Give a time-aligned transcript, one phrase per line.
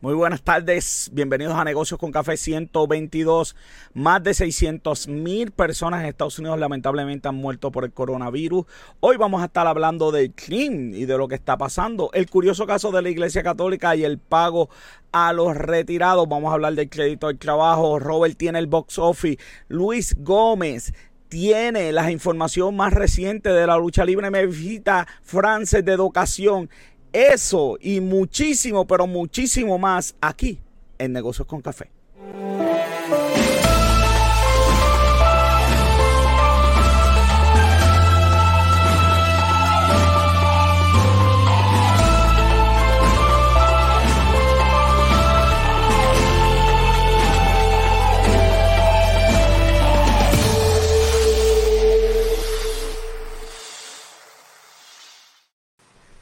[0.00, 3.56] Muy buenas tardes, bienvenidos a Negocios con Café 122.
[3.94, 8.64] Más de 600 mil personas en Estados Unidos lamentablemente han muerto por el coronavirus.
[9.00, 12.10] Hoy vamos a estar hablando del crimen y de lo que está pasando.
[12.12, 14.70] El curioso caso de la Iglesia Católica y el pago
[15.10, 16.28] a los retirados.
[16.28, 17.98] Vamos a hablar del crédito del trabajo.
[17.98, 19.42] Robert tiene el box office.
[19.66, 20.94] Luis Gómez
[21.28, 24.30] tiene la información más reciente de la lucha libre.
[24.30, 26.70] Me visita Frances de Educación
[27.12, 30.58] eso y muchísimo, pero muchísimo más aquí
[30.98, 31.90] en Negocios con Café.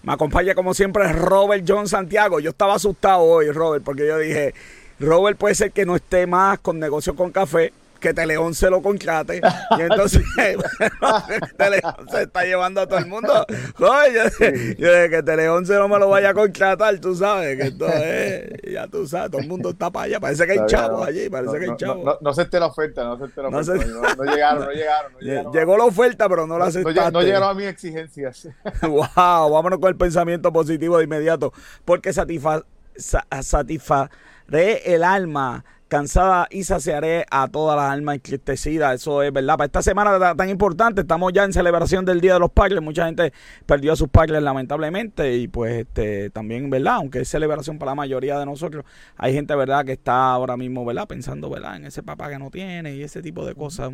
[0.07, 2.39] Me acompaña como siempre Robert John Santiago.
[2.39, 4.55] Yo estaba asustado hoy, Robert, porque yo dije,
[5.01, 7.73] Robert puede ser que no esté más con negocio con café,
[8.07, 9.41] que Teleón se lo contrate.
[9.77, 10.23] Y entonces
[11.57, 13.45] Teleón se está llevando a todo el mundo.
[13.77, 17.89] Joder, yo, que Teleón se no me lo vaya a contratar, tú sabes, que esto
[17.93, 20.21] es, ya tú sabes, todo el mundo está para allá.
[20.21, 22.05] Parece que hay chavos allí, parece que hay chavos.
[22.05, 24.15] No, no, acepté la oferta, no acepté la oferta.
[24.17, 25.53] No, llegaron, no llegaron.
[25.53, 27.11] Llegó la oferta, pero no la aceptaste.
[27.11, 28.49] No, llegaron a mis exigencias.
[28.83, 31.53] wow, vámonos con el pensamiento positivo de inmediato,
[31.85, 32.63] porque satisfa,
[32.97, 38.95] satisfaré el alma cansada y saciaré a todas las almas entristecidas.
[38.95, 39.57] Eso es verdad.
[39.57, 42.83] Para esta semana tan importante, estamos ya en celebración del Día de los Padres.
[42.83, 43.33] Mucha gente
[43.67, 46.95] perdió a sus padres lamentablemente y pues este también, ¿verdad?
[46.95, 48.85] Aunque es celebración para la mayoría de nosotros,
[49.17, 49.85] hay gente, ¿verdad?
[49.85, 51.07] Que está ahora mismo, ¿verdad?
[51.07, 51.77] Pensando, ¿verdad?
[51.77, 53.93] En ese papá que no tiene y ese tipo de cosas.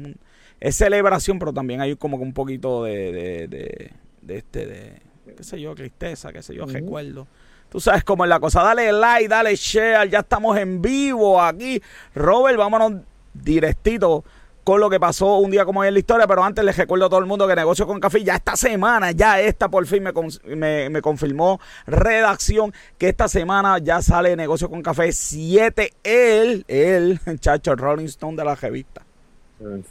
[0.60, 5.02] Es celebración, pero también hay como un poquito de, de, de, este, de,
[5.36, 7.26] qué sé yo, tristeza, qué sé yo, recuerdo.
[7.72, 8.62] Tú sabes cómo es la cosa.
[8.62, 10.10] Dale like, dale share.
[10.10, 11.82] Ya estamos en vivo aquí.
[12.14, 13.00] Robert, vámonos
[13.32, 14.22] directito
[14.62, 17.06] con lo que pasó un día como hoy en la historia, pero antes les recuerdo
[17.06, 20.02] a todo el mundo que Negocio con Café ya esta semana, ya esta por fin
[20.04, 27.20] me, me, confirmó redacción que esta semana ya sale Negocio con Café 7, él, él,
[27.40, 29.02] chacho, Rolling Stone de la revista.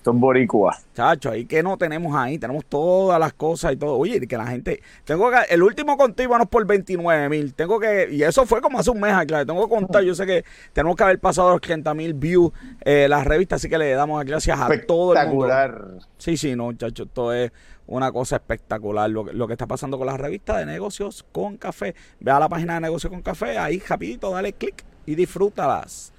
[0.04, 0.78] Son boricua.
[0.94, 3.98] Chacho, ahí que no tenemos ahí, tenemos todas las cosas y todo.
[3.98, 8.10] Oye, que la gente, tengo que, el último contigo íbamos por 29 mil, tengo que,
[8.12, 10.96] y eso fue como hace un mes, claro, tengo que contar, yo sé que tenemos
[10.96, 12.52] que haber pasado los 30 mil views
[12.82, 15.46] eh, las revistas, así que le damos gracias a todo el mundo.
[15.46, 15.86] Espectacular.
[16.18, 17.52] Sí, sí, no, chacho, esto es
[17.88, 21.94] una cosa espectacular lo, lo, que está pasando con las revistas de negocios con café.
[22.20, 26.11] Ve a la página de negocios con café, ahí rapidito, dale clic y disfrútalas.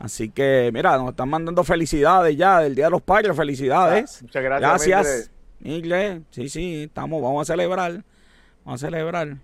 [0.00, 4.16] Así que, mira, nos están mandando felicidades ya del Día de los Padres, felicidades.
[4.16, 4.86] Ah, muchas gracias.
[4.86, 5.30] Gracias,
[5.62, 6.22] Inglés.
[6.30, 8.02] Sí, sí, estamos, vamos a celebrar.
[8.64, 9.36] Vamos a celebrar.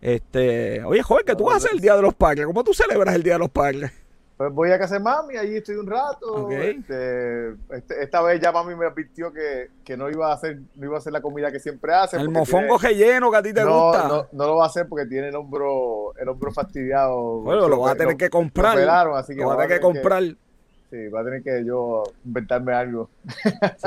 [0.00, 2.44] Este, oye, joven, ¿qué tú vas a hacer el Día de los Padres?
[2.44, 3.92] ¿Cómo tú celebras el Día de los Padres?
[4.40, 6.50] Pues voy a casa de mami, allí estoy un rato.
[6.50, 10.86] Este, este, esta vez ya mami me advirtió que, que, no iba a hacer no
[10.86, 12.16] iba a hacer la comida que siempre hace.
[12.16, 14.08] El mofongo relleno que a ti te gusta.
[14.08, 17.42] No, no lo va a hacer porque tiene el hombro, el hombro fastidiado.
[17.42, 18.78] Bueno, lo va a tener que comprar.
[18.78, 20.22] Lo, así que va a tener que comprar.
[20.22, 23.10] sí, va a tener que yo inventarme algo.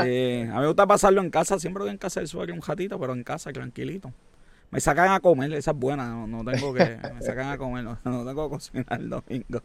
[0.03, 2.61] sí, a mí me gusta pasarlo en casa, siempre voy en casa del suelo un
[2.61, 4.11] ratito, pero en casa, tranquilito.
[4.73, 7.95] Me sacan a comer, esa es buena, no, tengo que, me sacan a comer, no,
[8.03, 9.61] tengo que cocinar el domingo.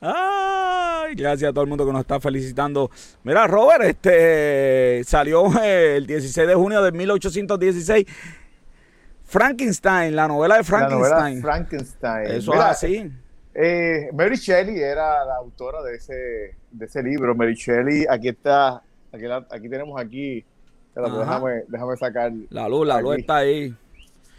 [0.00, 2.92] Ay, gracias a todo el mundo que nos está felicitando.
[3.24, 8.06] Mira, Robert, este salió eh, el 16 de junio de 1816.
[9.24, 11.40] Frankenstein, la novela de Frankenstein.
[11.42, 12.26] Frankenstein.
[12.30, 13.12] Eso es así.
[13.52, 17.34] Eh, Mary Shelley era la autora de ese, de ese libro.
[17.34, 18.80] Mary Shelley, aquí está,
[19.12, 20.44] aquí, aquí tenemos aquí.
[20.94, 22.30] Déjame, déjame sacar.
[22.50, 23.74] La luz, la luz está ahí.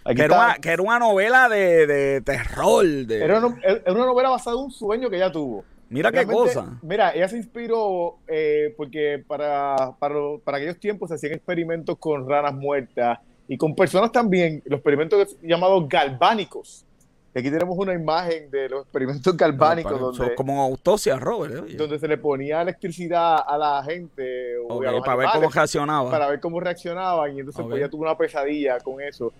[0.04, 2.86] Que era, una, novela de, terror.
[2.86, 3.24] De...
[3.24, 5.64] Era, una, novela basada en un sueño que ella tuvo.
[5.90, 6.80] Mira qué cosa.
[6.82, 12.28] Mira, ella se inspiró eh, porque para, para, para, aquellos tiempos se hacían experimentos con
[12.28, 16.86] ranas muertas y con personas también, los experimentos llamados galvánicos.
[17.34, 20.00] Aquí tenemos una imagen de los experimentos galvánicos.
[20.00, 21.70] donde, como autopsia, Robert.
[21.70, 21.76] ¿eh?
[21.76, 24.56] Donde se le ponía electricidad a la gente.
[25.06, 26.12] para ver cómo reaccionaba.
[26.12, 27.36] Para ver cómo reaccionaban.
[27.36, 29.32] Y entonces pues, ella tuvo una pesadilla con eso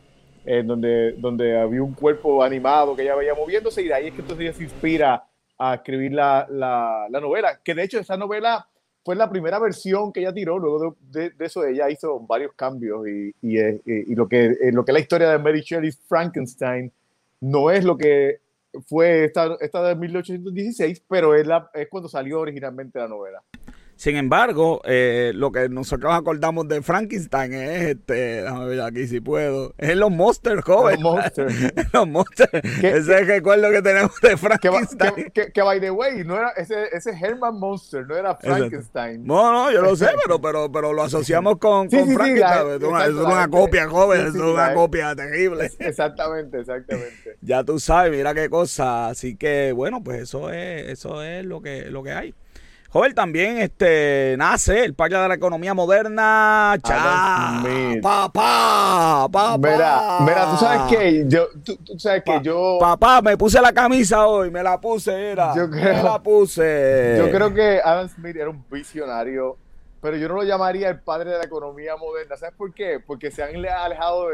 [0.46, 4.14] en donde, donde había un cuerpo animado que ella veía moviéndose y de ahí es
[4.14, 5.24] que entonces ella se inspira
[5.58, 8.68] a escribir la, la, la novela, que de hecho esa novela
[9.04, 13.08] fue la primera versión que ella tiró, luego de, de, eso ella hizo varios cambios
[13.08, 15.92] y, y, eh, y, lo, que, eh, lo que es la historia de Mary Shelley
[15.92, 16.92] Frankenstein
[17.40, 18.42] no es lo que
[18.88, 23.44] fue esta, esta de 1816, pero es, la, es cuando salió originalmente la novela.
[24.02, 29.20] Sin embargo, eh, lo que nosotros acordamos de Frankenstein es, este, déjame ver aquí si
[29.20, 31.00] puedo, es los monsters, joven.
[31.04, 31.54] Los monsters.
[31.94, 32.50] los monsters.
[32.80, 35.30] Ese es el recuerdo que tenemos de Frankenstein.
[35.32, 39.24] Que, que, by the way, no era ese, ese Herman Monster, no era Frankenstein.
[39.24, 42.82] No, no, yo lo sé, pero, pero, pero lo asociamos con, con Frankenstein.
[42.82, 45.70] es, una, es una copia, joven, es una copia terrible.
[45.78, 47.38] Exactamente, exactamente.
[47.42, 49.10] ya tú sabes, mira qué cosa.
[49.10, 52.34] Así que, bueno, pues eso es, eso es lo que, lo que hay.
[52.92, 56.78] Joven, también este, nace el Parque de la Economía Moderna.
[56.84, 57.64] Cha,
[58.02, 59.58] papá, papá.
[59.58, 62.80] Mira, mira, tú sabes que yo, tú, sabes que yo.
[62.82, 65.56] Papá, me puse la camisa hoy, me la puse, era.
[65.56, 67.16] Yo creo, me la puse.
[67.18, 69.56] Yo creo que Adam Smith era un visionario,
[70.02, 72.36] pero yo no lo llamaría el padre de la economía moderna.
[72.36, 73.00] ¿Sabes por qué?
[73.00, 74.28] Porque se han alejado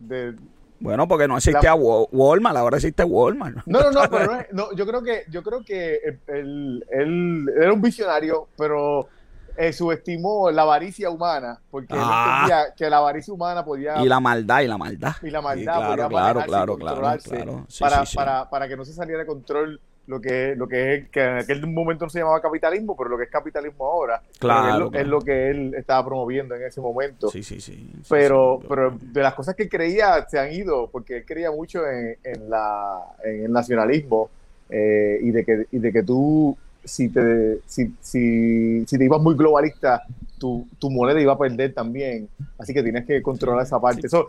[0.00, 0.34] de
[0.80, 3.58] bueno, porque no existía Walmart, ahora existe Walmart.
[3.66, 8.48] No, no, no, pero no, yo creo que, yo creo que él, era un visionario,
[8.56, 9.08] pero
[9.56, 12.42] eh, subestimó la avaricia humana, porque él ah.
[12.42, 14.00] entendía que la avaricia humana podía...
[14.02, 15.16] Y la maldad, y la maldad.
[15.22, 19.26] Y la maldad podía claro, claro, claro, para, para, para que no se saliera de
[19.26, 23.10] control lo que, lo que es, que en aquel momento no se llamaba capitalismo, pero
[23.10, 24.22] lo que es capitalismo ahora.
[24.38, 27.28] Claro, es, lo, que él estaba promoviendo en ese momento.
[27.28, 27.92] Sí, sí, sí.
[28.08, 32.16] pero, pero de las cosas que creía se han ido, porque él creía mucho en,
[32.24, 34.30] en, la, en el nacionalismo
[34.70, 39.20] eh, y, de que, y de que tú, si te, si, si, si te ibas
[39.20, 40.04] muy globalista,
[40.38, 42.28] tu, tu, moneda iba a perder también.
[42.58, 44.06] Así que tienes que controlar esa parte.
[44.06, 44.26] Eso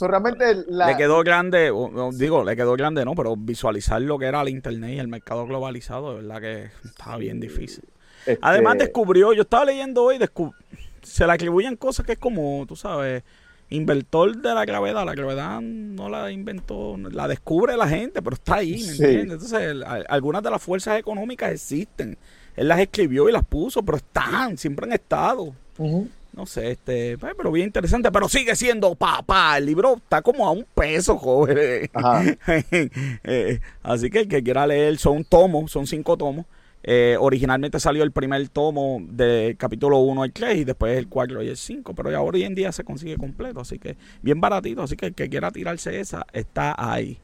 [0.00, 1.72] realmente Le quedó grande,
[2.12, 3.14] digo, le quedó grande, ¿no?
[3.14, 7.16] Pero visualizar lo que era el Internet y el mercado globalizado, de verdad que estaba
[7.16, 7.84] bien difícil.
[8.26, 10.18] Este Además descubrió, yo estaba leyendo hoy,
[11.02, 13.22] se le atribuyen cosas que es como, tú sabes,
[13.70, 15.04] inventor de la gravedad.
[15.04, 19.52] La gravedad no la inventó, la descubre la gente, pero está ahí, ¿me entiendes?
[19.52, 19.76] Entonces,
[20.08, 22.18] algunas de las fuerzas económicas existen
[22.56, 25.54] él las escribió y las puso, pero están, siempre han estado.
[25.78, 29.56] No sé, este, pues, pero bien interesante, pero sigue siendo papá.
[29.56, 31.90] El libro está como a un peso, joven.
[33.24, 36.46] Eh, así que el que quiera leer son tomos, son cinco tomos.
[36.82, 41.42] Eh, originalmente salió el primer tomo del capítulo 1 al 3 y después el 4
[41.42, 44.82] y el 5, pero ya hoy en día se consigue completo, así que bien baratito,
[44.82, 47.18] así que el que quiera tirarse esa está ahí.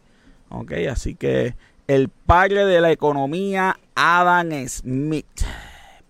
[0.48, 1.54] Ok, así que
[1.86, 5.42] el padre de la economía, Adam Smith.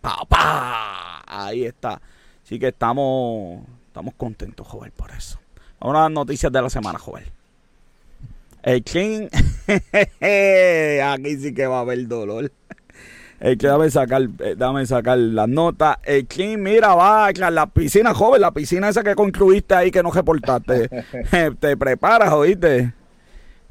[0.01, 1.23] Papá.
[1.27, 2.01] Ahí está.
[2.45, 5.39] Así que estamos, estamos contentos, joven, por eso.
[5.81, 7.25] Vamos a las noticias de la semana, joven.
[8.63, 9.29] El King.
[9.67, 12.53] Aquí sí que va a haber dolor.
[13.41, 15.97] El que dame sacar, eh, dame sacar las notas.
[16.05, 20.03] El King, mira, va a la piscina, joven, la piscina esa que construiste ahí que
[20.03, 20.89] no reportaste.
[21.61, 22.93] te preparas, oíste.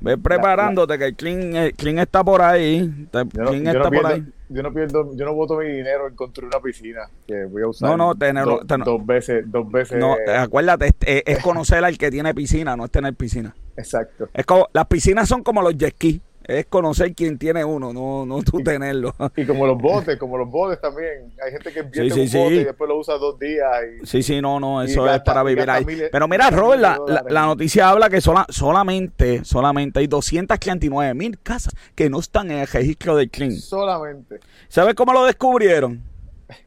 [0.01, 3.07] Ve preparándote que el clean, está por ahí.
[3.11, 4.25] yo no, está por ahí.
[4.49, 7.67] Yo no pierdo, yo no voto mi dinero en construir una piscina que voy a
[7.67, 7.89] usar.
[7.89, 9.97] No, no, tener, dos veces, dos veces.
[9.97, 13.55] No, acuérdate, es, es conocer al que tiene piscina, no es tener piscina.
[13.77, 14.27] Exacto.
[14.33, 18.25] Es como, las piscinas son como los jet skis es conocer quién tiene uno, no,
[18.25, 19.13] no tú tenerlo.
[19.35, 21.31] Y como los botes, como los botes también.
[21.43, 23.67] Hay gente que invierte un bote y después lo usa dos días.
[24.03, 25.85] sí, sí, no, no, eso es para vivir ahí.
[26.11, 32.19] Pero mira, Robert, la, noticia habla que solamente, solamente hay 239 mil casas que no
[32.19, 33.59] están en el registro del CLIN.
[33.59, 34.39] Solamente.
[34.67, 36.01] ¿Sabes cómo lo descubrieron?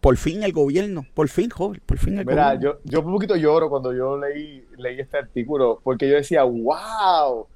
[0.00, 3.36] por fin el gobierno, por fin, joven, por fin el Mira, Yo, yo un poquito
[3.36, 7.46] lloro cuando yo leí, leí este artículo, porque yo decía, wow,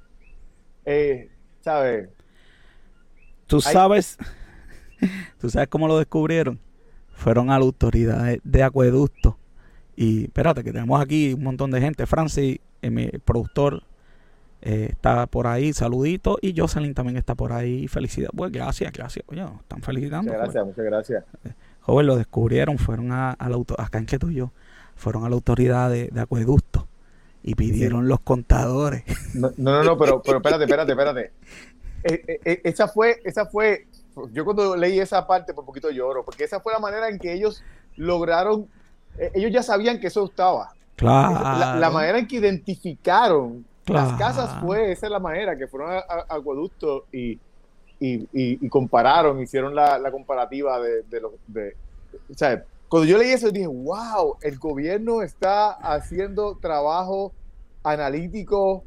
[0.85, 1.29] eh,
[1.61, 2.09] ¿sabes?
[3.47, 4.17] Tú sabes,
[5.39, 6.59] tú sabes cómo lo descubrieron.
[7.11, 9.37] Fueron a la autoridad de acueducto.
[9.97, 12.05] Y espérate, que tenemos aquí un montón de gente.
[12.05, 13.83] Francis, eh, mi productor,
[14.61, 16.37] eh, está por ahí, saludito.
[16.41, 17.89] Y Jocelyn también está por ahí.
[17.89, 18.31] Felicidades.
[18.33, 19.25] Pues gracias, gracias.
[19.27, 20.31] Oye, están felicitando.
[20.31, 21.25] Muchas gracias, muchas gracias
[22.03, 24.51] lo descubrieron, fueron a, la acá en yo
[24.95, 26.87] fueron a la autoridad de, acueducto
[27.41, 29.03] y pidieron los contadores.
[29.33, 31.31] No, no, no, pero, pero espérate, espérate, espérate.
[32.01, 33.85] Eh, eh, eh, esa fue, esa fue,
[34.31, 37.33] yo cuando leí esa parte por poquito lloro, porque esa fue la manera en que
[37.33, 37.61] ellos
[37.97, 38.69] lograron,
[39.33, 40.69] ellos ya sabían que eso estaba.
[40.95, 41.77] Claro.
[41.77, 45.97] La, manera en que identificaron las casas fue, esa es la manera, que fueron a,
[45.97, 47.37] a acueducto y,
[47.99, 51.75] y, compararon, hicieron la, comparativa de, de, lo, de,
[52.29, 57.33] o sea, cuando yo leí eso dije, wow, el gobierno está haciendo trabajo
[57.83, 58.83] analítico.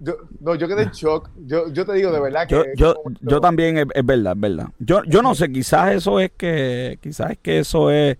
[0.00, 1.30] Yo, no, yo quedé en shock.
[1.46, 2.72] Yo, yo te digo de verdad que...
[2.76, 4.68] Yo, yo, también, es, verdad, es verdad.
[4.80, 8.18] Yo, yo no sé, quizás eso es que, quizás es que eso es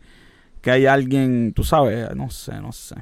[0.61, 2.97] que hay alguien, tú sabes, no sé, no sé.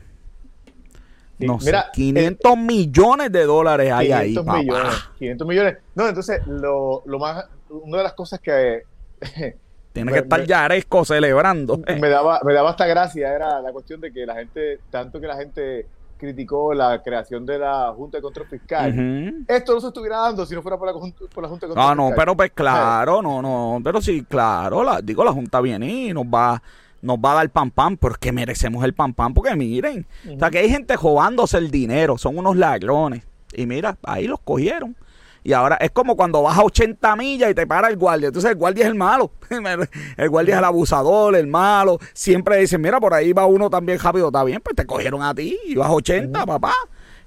[1.39, 5.77] No sé, 500 millones de dólares hay ahí, Millones, 500 millones.
[5.95, 8.83] No, entonces, lo, lo más, una de las cosas que,
[9.93, 11.79] Tiene que estar ya Aresco celebrando.
[11.79, 15.27] Me daba, me daba hasta gracia, era la cuestión de que la gente, tanto que
[15.27, 19.45] la gente criticó la creación de la Junta de Control Fiscal.
[19.47, 21.75] Esto no se estuviera dando si no fuera por la, Junta de Control Fiscal.
[21.75, 25.87] No, no, pero pues claro, no, no, pero sí, claro, la, digo, la Junta viene
[25.87, 26.63] y nos va
[27.03, 30.51] nos va a dar pam pam porque merecemos el pam pam porque miren, o sea
[30.51, 34.97] que hay gente robándose el dinero, son unos ladrones y mira, ahí los cogieron.
[35.45, 38.27] Y ahora es como cuando vas a 80 millas y te para el guardia.
[38.27, 39.31] Entonces el guardia es el malo.
[40.19, 41.99] El guardia es el abusador, el malo.
[42.13, 44.27] Siempre dicen, mira, por ahí va uno también rápido.
[44.27, 46.75] Está bien, pues te cogieron a ti y vas a 80, papá.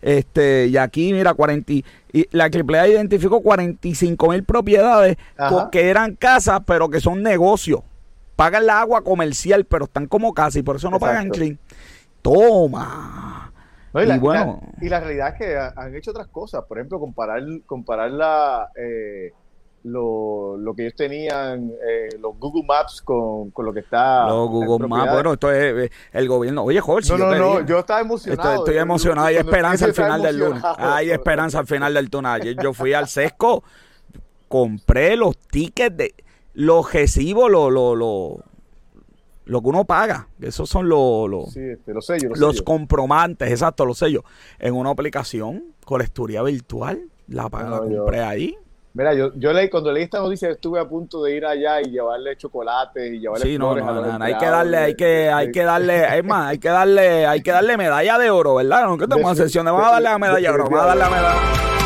[0.01, 1.83] Este, y aquí, mira, 40, y
[2.31, 5.17] la AAA identificó 45 mil propiedades
[5.71, 7.81] que eran casas, pero que son negocios.
[8.35, 11.59] Pagan la agua comercial, pero están como casa y por eso no pagan clean.
[12.21, 13.51] Toma
[13.93, 14.61] y, la, bueno.
[14.79, 16.63] y, la, realidad es que han hecho otras cosas.
[16.63, 19.33] Por ejemplo, comparar, comparar la, eh,
[19.83, 24.27] lo, lo, que ellos tenían, eh, los Google Maps con, con, lo que está.
[24.27, 26.63] Los Google Maps, bueno, esto es eh, el gobierno.
[26.63, 27.09] Oye, Jorge.
[27.09, 28.59] No, no, no, yo estaba emocionado.
[28.59, 29.27] Estoy, emocionado.
[29.27, 30.63] Hay esperanza al final del lunes.
[30.77, 32.57] Hay esperanza al final del túnel.
[32.61, 33.63] Yo fui al sesco,
[34.47, 36.15] compré los tickets de.
[36.53, 37.71] Los recibos, los.
[37.71, 38.43] Lo, lo,
[39.45, 42.39] lo que uno paga, esos son los, los, este, los sellos.
[42.39, 44.23] Los, comprobantes, exacto, los sellos.
[44.59, 48.55] En una aplicación, colecturía virtual, la, paga, la compré ahí.
[48.93, 51.91] Mira, yo, yo leí, cuando leí esta noticia estuve a punto de ir allá y
[51.91, 55.63] llevarle chocolate y llevarle sí, no, no, no, hay que darle, hay que, hay que
[55.63, 58.87] darle, es más, hay que darle, hay que darle medalla de oro, ¿verdad?
[58.87, 61.03] No que tenemos una sesión vamos a darle la medalla de oro, vamos a darle
[61.03, 61.80] la medalla.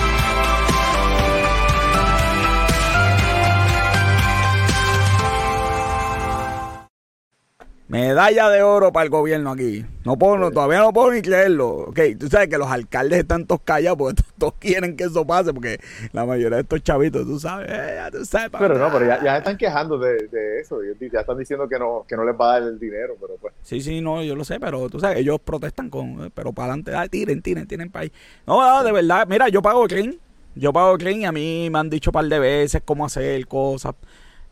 [7.88, 9.86] Medalla de oro para el gobierno aquí.
[10.06, 11.70] No puedo, todavía no puedo ni creerlo.
[11.90, 15.54] Ok, tú sabes que los alcaldes están todos callados porque todos quieren que eso pase,
[15.54, 15.80] porque
[16.12, 18.50] la mayoría de estos chavitos, tú sabes, eh, ya tú sabes.
[18.58, 20.80] Pero no, pero ya, ya están quejando de, de, eso.
[20.84, 23.54] Ya están diciendo que no, que no les va a dar el dinero, pero pues.
[23.62, 26.96] Sí, sí, no, yo lo sé, pero tú sabes, ellos protestan con, pero para adelante,
[26.96, 28.12] ah, tiren, tiren, tiren para ahí.
[28.48, 30.16] No, de verdad, mira, yo pago clean.
[30.56, 33.46] Yo pago clean y a mí me han dicho un par de veces cómo hacer
[33.46, 33.94] cosas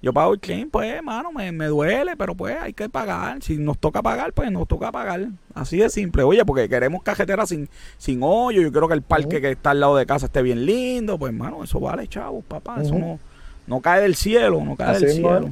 [0.03, 3.41] yo pago el claim, pues, hermano, me, me, duele, pero pues hay que pagar.
[3.41, 5.29] Si nos toca pagar, pues nos toca pagar.
[5.55, 6.23] Así de simple.
[6.23, 8.61] Oye, porque queremos cajetera sin, sin hoyo.
[8.61, 11.17] Yo creo que el parque que está al lado de casa esté bien lindo.
[11.17, 12.81] Pues, hermano, eso vale, chavos, papá.
[12.81, 13.17] Eso no,
[13.65, 15.51] no cae del cielo, no cae del cielo.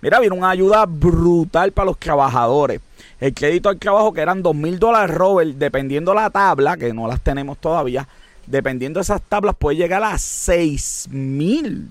[0.00, 2.80] Mira, viene una ayuda brutal para los trabajadores.
[3.20, 7.06] El crédito al trabajo, que eran dos mil dólares, Robert, dependiendo la tabla, que no
[7.08, 8.08] las tenemos todavía,
[8.46, 11.90] dependiendo de esas tablas, puede llegar a seis mil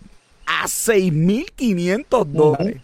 [0.61, 2.81] a 6.500 dólares.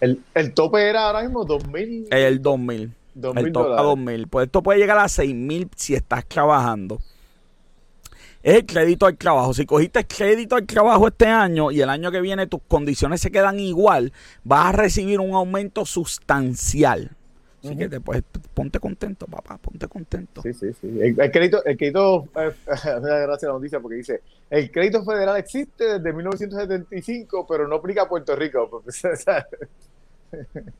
[0.00, 2.08] El, el, tope era ahora mismo 2.000.
[2.10, 2.90] El 2.000.
[3.36, 4.28] el tope a 2.000.
[4.28, 7.00] Pues esto puede llegar a 6.000 si estás trabajando.
[8.42, 9.54] Es el crédito al trabajo.
[9.54, 13.20] Si cogiste el crédito al trabajo este año y el año que viene tus condiciones
[13.20, 14.12] se quedan igual,
[14.44, 17.15] vas a recibir un aumento sustancial.
[17.66, 18.22] Así que después
[18.54, 20.42] ponte contento, papá, ponte contento.
[20.42, 20.98] Sí, sí, sí.
[21.00, 22.52] El, crédito, el crédito, eh,
[23.02, 27.76] me da gracia la noticia porque dice, el crédito federal existe desde 1975, pero no
[27.76, 28.82] aplica a Puerto Rico.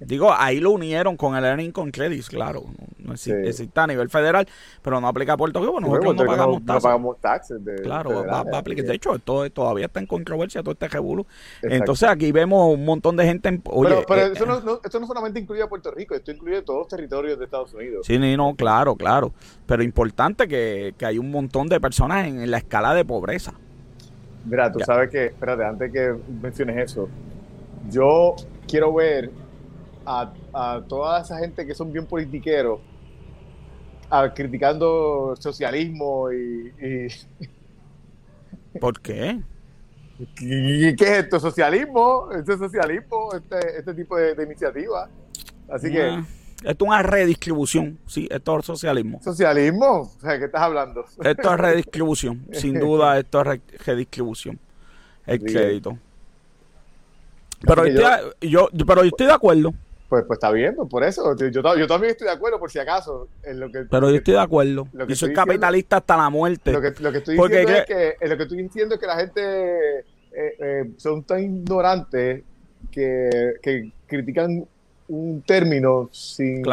[0.01, 2.65] Digo, ahí lo unieron con el Earning con Credits, claro.
[2.99, 4.47] No, existe, a nivel federal,
[4.83, 5.81] pero no aplica a Puerto Rico.
[5.81, 6.75] nosotros no, pagamos taxes.
[6.75, 7.65] No pagamos taxes.
[7.65, 11.27] De, claro, va, va de hecho, esto todavía está en controversia, todo este revuelo.
[11.63, 13.49] Entonces aquí vemos un montón de gente.
[13.49, 16.63] En, oye, pero, eh, eso no, esto no solamente incluye a Puerto Rico, esto incluye
[16.63, 18.07] todos los territorios de Estados Unidos.
[18.07, 19.33] Sí, no, claro, claro.
[19.67, 23.55] Pero importante que, que hay un montón de personas en, la escala de pobreza.
[24.45, 27.09] Mira, tú sabes que, espérate, antes que menciones eso,
[27.91, 28.37] yo
[28.69, 29.31] quiero ver
[30.05, 32.81] a, a toda esa gente que son bien politiqueros
[34.11, 37.09] a, criticando socialismo y,
[38.81, 39.41] ¿Por qué?
[40.37, 41.41] ¿Qué, es esto?
[41.41, 42.29] ¿Socialismo?
[42.33, 43.31] ¿Este es socialismo?
[43.35, 45.09] Este, este tipo de, iniciativa.
[45.69, 46.03] Así que...
[46.03, 46.25] Ah,
[46.65, 49.21] esto es una redistribución, sí, esto es socialismo.
[49.23, 50.11] ¿Socialismo?
[50.23, 51.05] ¿qué estás hablando?
[51.23, 54.59] Esto es redistribución, sin duda esto es redistribución.
[55.27, 55.99] El crédito.
[57.67, 57.87] Pero
[58.41, 59.75] yo, pero yo estoy de acuerdo.
[60.09, 61.35] Pues, pues está bien, pues por eso.
[61.37, 63.29] Yo, yo también estoy de acuerdo, por si acaso.
[63.43, 64.89] En lo que, Pero yo estoy de acuerdo.
[64.93, 66.73] Lo que yo soy capitalista hasta la muerte.
[66.73, 69.17] Lo que, lo que estoy diciendo es que, lo que estoy diciendo es que la
[69.17, 72.45] gente eh, eh, son tan ignorantes
[72.91, 74.65] que, que, critican
[75.09, 76.65] un término sin,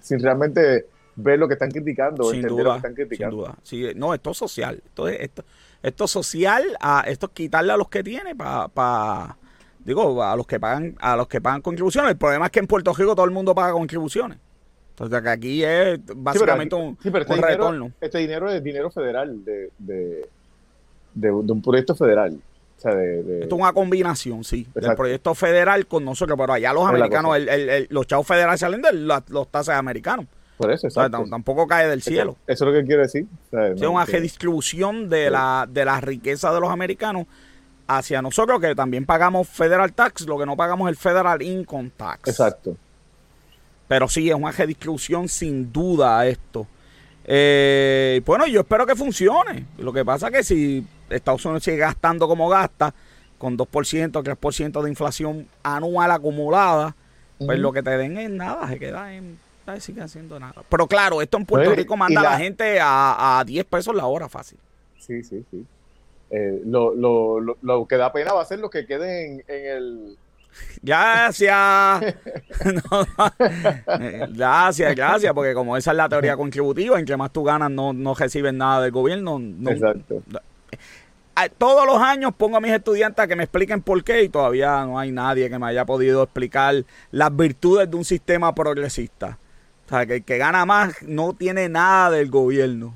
[0.00, 3.36] sin, realmente ver lo que están criticando, sin duda, lo que están criticando.
[3.62, 3.92] Sin duda.
[3.94, 4.82] Sí, no, esto es social.
[4.84, 5.44] Esto es, esto,
[5.82, 9.36] esto social, a, esto es quitarle a los que tiene para
[9.84, 12.12] digo, a los que pagan, a los que pagan contribuciones.
[12.12, 14.38] El problema es que en Puerto Rico todo el mundo paga contribuciones.
[14.90, 17.92] Entonces que aquí es básicamente un, este retorno.
[18.00, 20.26] este dinero es dinero federal, de, de,
[21.14, 22.38] de, un proyecto federal.
[22.76, 27.36] Esto es una combinación, sí, del proyecto federal con nosotros, pero allá los americanos,
[27.90, 30.26] los chavos federales salen de los, tasas americanos.
[30.56, 31.24] Por eso, exacto.
[31.28, 32.36] tampoco cae del cielo.
[32.46, 33.26] Eso, es lo que quiero decir.
[33.50, 37.26] es una redistribución de, la, de la riqueza de los americanos
[37.96, 41.90] hacia nosotros, que también pagamos federal tax, lo que no pagamos es el federal income
[41.96, 42.28] tax.
[42.28, 42.76] Exacto.
[43.88, 46.66] Pero sí, es una redistribución sin duda esto.
[47.24, 49.66] Eh, bueno, yo espero que funcione.
[49.78, 52.94] Lo que pasa es que si Estados Unidos sigue gastando como gasta,
[53.38, 56.96] con 2%, 3% de inflación anual acumulada,
[57.38, 59.38] pues lo que te den es nada, se queda en
[59.78, 60.62] sigue haciendo nada.
[60.68, 63.94] Pero claro, esto en Puerto pues, Rico manda a la, gente a, a 10 pesos
[63.94, 64.58] la hora fácil.
[64.98, 65.64] Sí, sí, sí.
[66.34, 70.16] Eh, lo, lo, lo, que da pena va a ser lo que quede en, el...
[70.82, 71.52] Gracias.
[74.30, 77.92] gracias, gracias, porque como esa es la teoría contributiva, en que más tú ganas no,
[77.92, 79.38] no recibes nada del gobierno.
[79.66, 80.22] Exacto.
[81.58, 84.86] Todos los años pongo a mis estudiantes a que me expliquen por qué y todavía
[84.86, 89.38] no hay nadie que me haya podido explicar las virtudes de un sistema progresista.
[89.92, 92.94] O sea, que el que gana más no tiene nada del gobierno.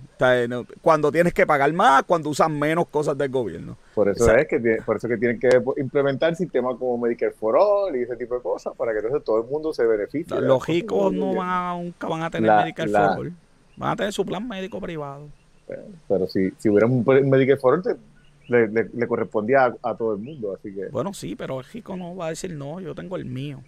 [0.81, 3.77] cuando tienes que pagar más, cuando usan menos cosas del gobierno.
[3.95, 7.95] Por eso es que por eso que tienen que implementar sistemas como Medicare for All
[7.95, 10.41] y ese tipo de cosas para que entonces todo el mundo se beneficie.
[10.41, 13.33] Los ricos no van a, nunca van a tener Medicare for All.
[13.77, 15.29] Van a tener su plan médico privado.
[16.09, 17.99] Pero, si, si hubiera un Medicare for All,
[18.49, 20.87] le, le, correspondía a, todo el mundo, así que...
[20.89, 23.63] Bueno, sí, pero el rico no va a decir no, yo tengo el mío.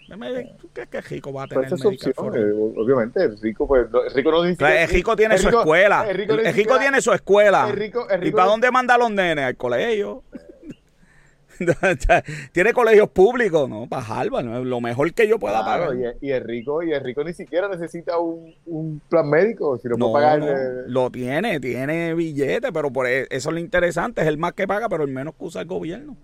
[0.60, 3.66] ¿Tú crees que el rico va a pues tener pues opción, eh, Obviamente, el rico,
[3.66, 4.82] pues, el rico no dice...
[4.82, 6.08] El rico tiene su escuela.
[6.08, 6.16] El
[6.54, 7.74] rico, tiene su escuela.
[8.22, 9.44] ¿Y para dónde manda a los nenes?
[9.44, 10.22] Al colegio.
[12.52, 13.88] tiene colegios públicos, ¿no?
[13.88, 15.90] Para Harvard, lo mejor que yo pueda pagar.
[16.20, 20.42] Y, el rico, y el rico ni siquiera necesita un, plan médico, si no, pagar.
[20.86, 24.66] Lo tiene, tiene billete, pero por e, eso es lo interesante, es el más que
[24.66, 26.16] paga, pero el menos que usa el gobierno.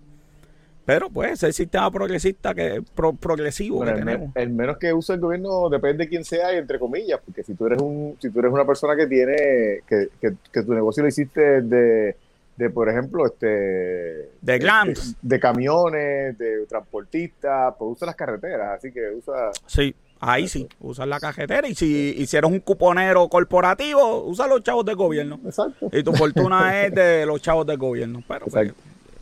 [0.85, 4.35] Pero pues es el sistema progresista que progresivo que el tenemos.
[4.35, 7.55] el menos que usa el gobierno depende de quién sea y entre comillas, porque si
[7.55, 11.09] tú eres un, si tú eres una persona que tiene, que, que tu negocio lo
[11.09, 12.15] hiciste de
[12.57, 18.91] de por ejemplo, este de glams, de, camiones, de transportistas, pues usa las carreteras, así
[18.91, 24.47] que usa Sí, ahí sí, usa la carretera y si hicieras un cuponero corporativo, usa
[24.47, 25.39] los chavos del gobierno.
[25.45, 25.89] Exacto.
[25.91, 28.71] Y tu fortuna es de los chavos del gobierno, pero pues,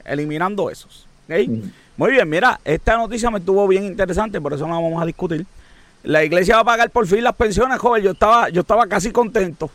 [0.05, 1.07] eliminando esos.
[1.97, 5.45] Muy bien, mira, esta noticia me estuvo bien interesante, por eso no vamos a discutir.
[6.03, 8.03] La iglesia va a pagar por fin las pensiones, joven.
[8.03, 9.71] Yo estaba, yo estaba casi contento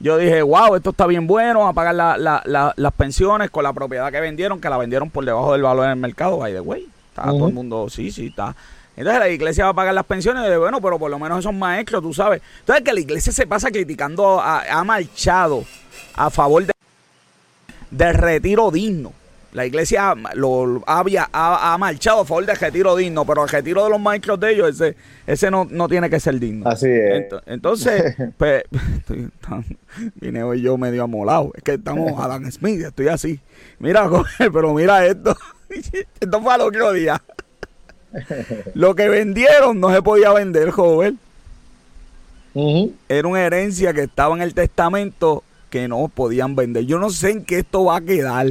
[0.00, 4.20] yo dije, wow, esto está bien bueno, a pagar las pensiones con la propiedad que
[4.20, 6.38] vendieron, que la vendieron por debajo del valor en el mercado.
[6.38, 8.54] By the way, está todo el mundo, sí, sí, está.
[8.96, 11.54] Entonces la iglesia va a pagar las pensiones, de bueno, pero por lo menos esos
[11.54, 12.42] maestros, tú sabes.
[12.60, 15.64] Entonces que la iglesia se pasa criticando, ha marchado
[16.14, 16.72] a favor de,
[17.90, 19.12] del retiro digno.
[19.54, 23.90] La iglesia lo había, ha, marchado a favor del retiro digno, pero el retiro de
[23.90, 24.96] los maestros de ellos, ese,
[25.28, 26.68] ese no, no tiene que ser digno.
[26.68, 27.26] Así es.
[27.46, 28.64] Entonces, pues,
[30.16, 31.52] vine hoy yo medio amolado.
[31.54, 33.38] Es que estamos Adam Smith, estoy así.
[33.78, 35.36] Mira, pero mira esto.
[36.20, 37.22] esto fue al otro día.
[38.74, 41.16] Lo que vendieron no se podía vender, joven.
[43.08, 46.86] Era una herencia que estaba en el testamento que no podían vender.
[46.86, 48.48] Yo no sé en qué esto va a quedar.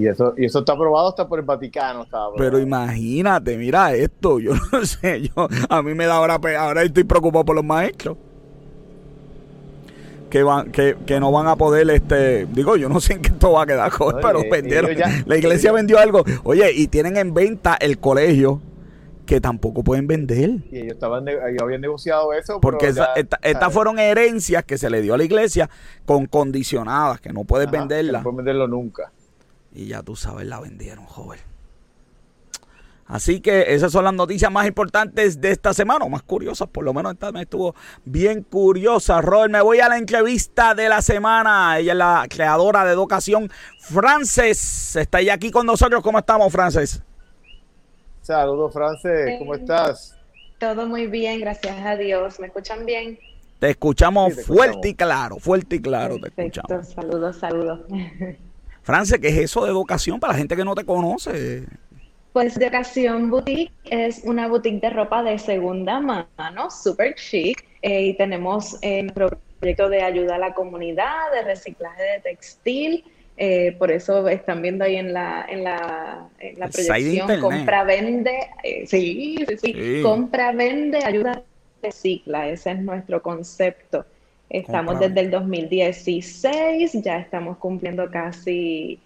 [0.00, 2.06] Y eso, y eso está aprobado hasta por el Vaticano.
[2.38, 7.04] Pero imagínate, mira esto, yo no sé, yo a mí me da ahora, ahora estoy
[7.04, 8.16] preocupado por los maestros.
[10.30, 13.52] Que, van, que, no van a poder, este, digo, yo no sé en qué esto
[13.52, 14.90] va a quedar, pero vendieron,
[15.26, 18.62] la iglesia vendió algo, oye, y tienen en venta el colegio,
[19.26, 20.50] que tampoco pueden vender.
[20.70, 21.26] Y ellos estaban
[21.60, 22.58] habían negociado eso.
[22.60, 22.86] Porque
[23.42, 25.68] estas fueron herencias que se le dio a la iglesia
[26.06, 28.22] con condicionadas, que no puedes venderlas.
[28.22, 29.12] No pueden venderlo nunca.
[29.72, 31.38] Y ya tú sabes, la vendieron, joven.
[33.10, 36.84] Así que esas son las noticias más importantes de esta semana, o más curiosas, por
[36.84, 39.20] lo menos esta me estuvo bien curiosa.
[39.20, 41.76] Robert, me voy a la entrevista de la semana.
[41.78, 44.94] Ella es la creadora de educación, Frances.
[44.94, 46.04] Está ella aquí con nosotros.
[46.04, 47.02] ¿Cómo estamos, Frances?
[48.22, 49.40] Saludos, Frances.
[49.40, 50.16] ¿Cómo estás?
[50.60, 52.38] Todo muy bien, gracias a Dios.
[52.38, 53.18] ¿Me escuchan bien?
[53.58, 56.16] Te escuchamos fuerte y claro, fuerte y claro.
[56.20, 56.86] te escuchamos.
[56.86, 57.80] Saludos, saludos.
[58.82, 61.64] France, ¿qué es eso de educación para la gente que no te conoce?
[62.32, 68.02] Pues de Ocasión Boutique es una boutique de ropa de segunda mano, super chic, eh,
[68.02, 73.04] y tenemos eh, nuestro proyecto de ayuda a la comunidad, de reciclaje de textil,
[73.36, 78.48] eh, por eso están viendo ahí en la, en la, en la proyección, compra, vende,
[78.86, 81.42] sí, sí, sí, compra, vende, ayuda,
[81.82, 84.04] recicla, ese es nuestro concepto.
[84.50, 89.00] Estamos desde el 2016, ya estamos cumpliendo casi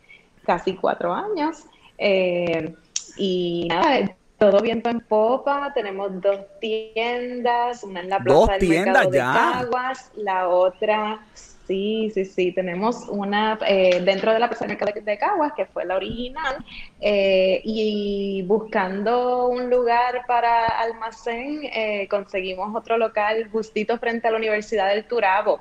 [0.44, 1.64] casi cuatro años.
[1.98, 2.74] Eh,
[3.16, 9.10] y nada, todo viento en popa, tenemos dos tiendas, una en la Plaza del Mercado
[9.10, 11.20] de Caguas, la otra,
[11.66, 15.96] sí, sí, sí, tenemos una eh, dentro de la Mercado de Caguas, que fue la
[15.96, 16.64] original,
[17.00, 24.38] eh, y buscando un lugar para almacén, eh, conseguimos otro local justito frente a la
[24.38, 25.60] Universidad del Turabo.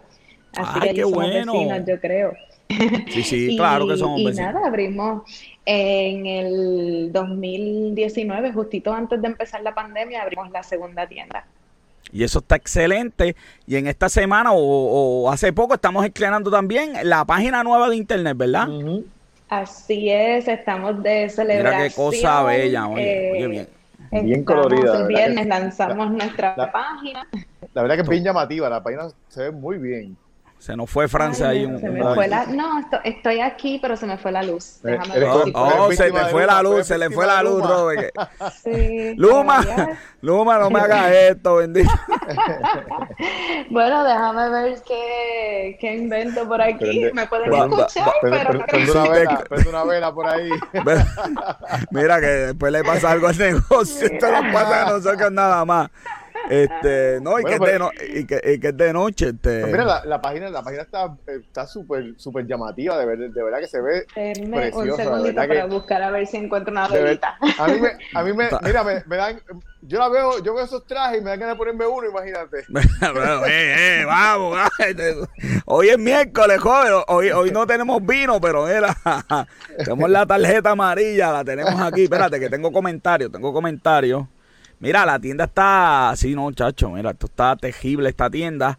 [0.55, 1.53] Así que qué bueno.
[1.53, 2.33] vecinos, yo creo.
[3.09, 4.51] Sí, sí, claro que somos vecinos.
[4.51, 5.23] Y nada, abrimos
[5.65, 11.45] en el 2019, justito antes de empezar la pandemia, abrimos la segunda tienda.
[12.13, 13.35] Y eso está excelente.
[13.65, 18.37] Y en esta semana o, hace poco estamos estrenando también la página nueva de internet,
[18.37, 18.67] ¿verdad?
[19.49, 21.75] Así es, estamos de celebración.
[21.75, 23.67] Mira qué cosa bella, oye, bien.
[24.11, 25.01] Bien colorida.
[25.01, 27.27] El viernes lanzamos nuestra página.
[27.73, 30.15] La verdad que es bien llamativa, la página se ve muy bien.
[30.63, 31.65] Se nos fue Francia ahí.
[31.65, 34.77] Un, se me fue la, no, estoy aquí, pero se me fue la luz.
[34.85, 38.13] Eh, Déjame oh, oh se te fue la luz, se le fue la luz, Robert.
[38.63, 39.59] Sí, Luma,
[40.21, 41.91] Luma, no me hagas esto, bendito.
[43.71, 47.09] bueno, déjame ver qué, qué invento por aquí.
[47.13, 48.65] me pueden escuchar, pero...
[48.65, 50.49] Prende una vela, prende una vela por ahí.
[51.91, 54.07] Mira que después le pasa algo al negocio.
[54.07, 55.89] Esto no pasa a nosotros nada más.
[56.49, 59.29] Este, no, y, que, es de no, y, que, y que es de noche.
[59.29, 59.61] Este...
[59.61, 63.43] Pues mira, la, la, página, la página está está súper súper llamativa, de, ver, de
[63.43, 64.79] verdad que se ve preciosa.
[64.79, 67.37] Un segundito para buscar a ver si encuentro una velita.
[67.57, 69.41] A mí me, a mí me mira, me, me, dan,
[69.81, 72.59] yo la veo, yo veo esos trajes y me dan ganas de ponerme uno, imagínate.
[73.47, 74.57] eh, eh, vamos,
[75.65, 78.95] hoy es miércoles, joven, hoy, hoy no tenemos vino, pero mira,
[79.77, 84.25] tenemos la tarjeta amarilla, la tenemos aquí, espérate que tengo comentarios, tengo comentarios.
[84.83, 86.89] Mira, la tienda está así, no, chacho.
[86.89, 88.77] Mira, esto está tejible, esta tienda.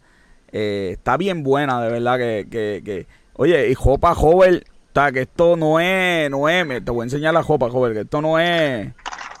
[0.51, 3.07] Eh, está bien buena, de verdad que, que, que.
[3.33, 4.63] Oye, y Jopa Joven,
[4.93, 8.01] o que esto no es, no es, te voy a enseñar la Jopa Joven, que
[8.01, 8.87] esto no es,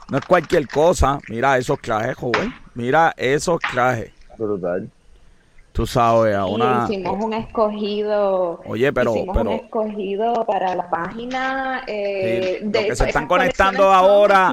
[0.09, 1.19] no es cualquier cosa.
[1.29, 2.51] Mira esos trajes, joven.
[2.73, 4.11] Mira esos trajes.
[4.35, 4.89] Brutal.
[5.71, 6.87] Tú sabes, a una...
[6.89, 8.59] hicimos un escogido.
[8.65, 9.15] Oye, pero.
[9.15, 11.83] Hicimos un escogido para la página.
[11.85, 14.51] Eh, de que se están conectando ahora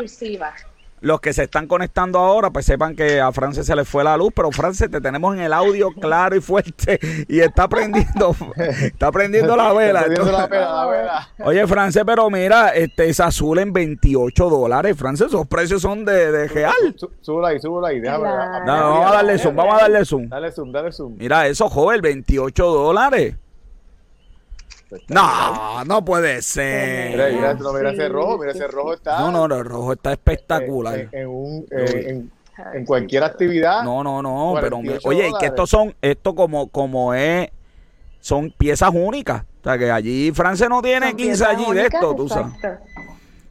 [1.03, 4.17] los que se están conectando ahora, pues sepan que a France se le fue la
[4.17, 9.11] luz, pero France te tenemos en el audio claro y fuerte y está prendiendo, está
[9.11, 10.07] prendiendo la vela.
[11.45, 14.97] Oye, France, pero mira, este es azul en 28 dólares.
[14.97, 16.97] France, esos precios son de, de real.
[17.21, 18.25] Súbela ahí, súbela ahí, déjame.
[18.25, 20.29] vamos a darle zoom, vamos a darle zoom.
[20.29, 21.17] Dale zoom, dale zoom.
[21.19, 23.35] Mira, eso, joven, 28 dólares.
[25.09, 27.11] No, no puede ser.
[27.11, 29.19] Mira, mira, no, mira ese rojo, mira ese rojo está.
[29.19, 30.99] No, no, el rojo está espectacular.
[30.99, 32.33] En, en, un, en,
[32.75, 33.83] en, cualquier actividad.
[33.83, 37.51] No, no, no, pero oye, y que estos son, esto como, como es,
[38.21, 39.45] son piezas únicas.
[39.61, 42.53] O sea, que allí Francia no tiene 15 allí de esto, tú sabes.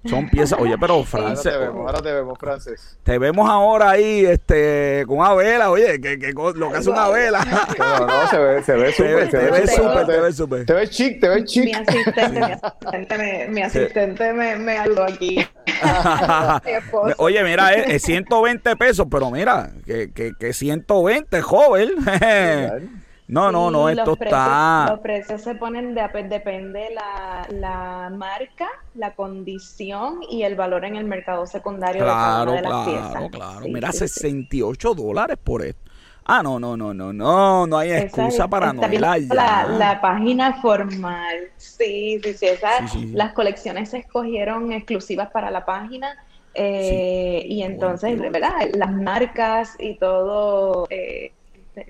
[0.05, 0.59] Son piezas.
[0.59, 1.53] Oye, pero Frances.
[1.53, 2.97] Ahora te vemos, ahora te vemos, Frances.
[3.03, 5.69] Te vemos ahora ahí este, con una vela.
[5.69, 7.39] Oye, que, que lo que hace una vela.
[7.81, 9.29] No, no, se ve, se ve súper.
[9.29, 10.65] Te, ve súper, te ve súper.
[10.65, 11.65] Te ve chic, te ve chic.
[11.65, 15.47] Mi asistente, mi asistente, me, mi asistente me, me aquí.
[17.17, 23.00] Oye, mira, es, 120 pesos, pero mira, que, que, que 120, joven.
[23.31, 24.87] No, no, no, esto está...
[24.89, 30.97] Los precios se ponen, de, depende la, la marca, la condición y el valor en
[30.97, 35.37] el mercado secundario claro, de cada una de las claro, Claro, claro, Mira, 68 dólares
[35.41, 35.79] por esto.
[36.25, 39.33] Ah, no, no, no, no, no, no hay excusa para no ir allá.
[39.33, 45.63] La, la, página formal, sí, sí, sí, esas, las colecciones se escogieron exclusivas para la
[45.63, 46.17] página
[46.53, 48.51] eh, y entonces, ¿verdad?
[48.73, 50.85] Las marcas y todo...
[50.89, 51.31] Eh,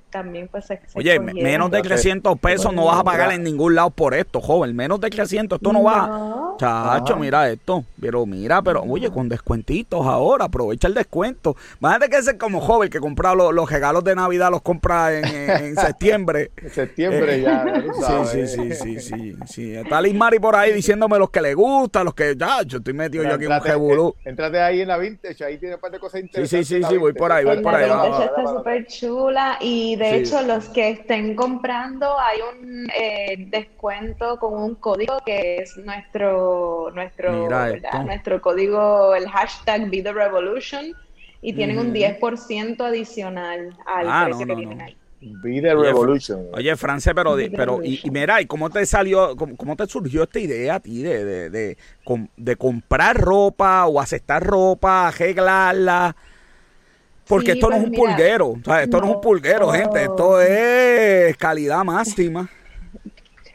[0.09, 4.13] también pues Oye, menos de 300 pesos no vas a pagar en ningún lado por
[4.13, 4.75] esto, joven.
[4.75, 6.55] Menos de 300, esto no, va.
[6.57, 7.83] Chacho, mira esto.
[7.99, 11.55] Pero mira, pero oye, con descuentitos ahora, aprovecha el descuento.
[11.79, 16.51] Imagínate que ese como joven que compra los, regalos de Navidad, los compra en, septiembre.
[16.57, 17.65] en septiembre ya,
[18.25, 22.05] Sí, sí, sí, sí, sí, Está Liz Mari por ahí diciéndome los que le gustan,
[22.05, 24.15] los que ya, yo estoy metido yo aquí en un jebulú.
[24.25, 26.67] Entrate ahí en la vintage, ahí tiene un par de cosas interesantes.
[26.67, 27.87] Sí, sí, sí, sí, voy por ahí, voy por ahí.
[27.87, 33.47] La está súper chula y y de hecho, los que estén comprando, hay un eh,
[33.49, 37.49] descuento con un código que es nuestro, nuestro,
[38.05, 40.93] nuestro código, el hashtag Be the Revolution,
[41.41, 44.97] y tienen un 10% adicional al ah, precio que tienen ahí.
[45.19, 46.47] Be the Revolution.
[46.53, 50.75] Oye, France, pero, pero y, mira, ¿y cómo te salió, cómo, te surgió esta idea
[50.75, 51.77] a ti de, de, de,
[52.37, 56.15] de comprar ropa o aceptar ropa, arreglarla?
[57.31, 60.03] Porque esto no es pues un pulguero, o sea, esto no, es un pulguero, gente,
[60.03, 62.49] esto es calidad máxima.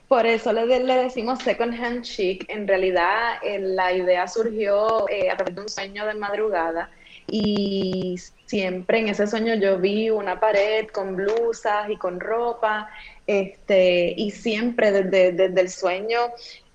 [0.09, 2.47] Por eso le, le, decimos second hand chic.
[2.49, 6.89] En realidad, eh, la idea surgió eh, a través de un sueño de madrugada
[7.29, 12.89] y siempre en ese sueño yo vi una pared con blusas y con ropa,
[13.27, 16.19] este, y siempre desde, desde el sueño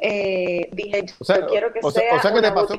[0.04, 2.74] eh, dije, o sea, yo quiero que o sea, o sea que te pasó,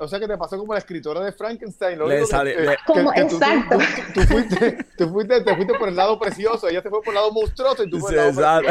[0.00, 1.96] o sea, que te pasó como la escritora de Frankenstein.
[2.08, 3.78] Le sale, que, como, que, exacto.
[3.78, 7.14] Tú, tú, fuiste, tú, fuiste, te fuiste por el lado precioso, ella te fue por
[7.14, 8.62] el lado monstruoso y tú por el lado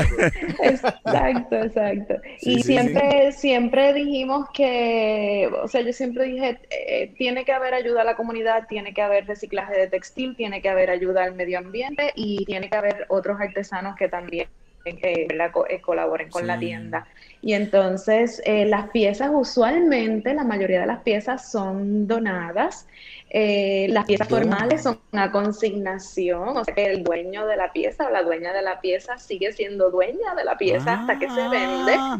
[0.61, 2.15] Exacto, exacto.
[2.39, 3.39] Sí, y sí, siempre, sí.
[3.39, 8.17] siempre dijimos que, o sea, yo siempre dije, eh, tiene que haber ayuda a la
[8.17, 12.43] comunidad, tiene que haber reciclaje de textil, tiene que haber ayuda al medio ambiente y
[12.43, 14.49] tiene que haber otros artesanos que también
[14.85, 17.07] eh, eh, colaboren con la tienda.
[17.41, 22.87] Y entonces eh, las piezas usualmente, la mayoría de las piezas son donadas.
[23.29, 28.07] Eh, las piezas formales son una consignación, o sea que el dueño de la pieza
[28.07, 31.47] o la dueña de la pieza sigue siendo dueña de la pieza hasta que se
[31.47, 31.95] vende.
[31.97, 32.19] Ah.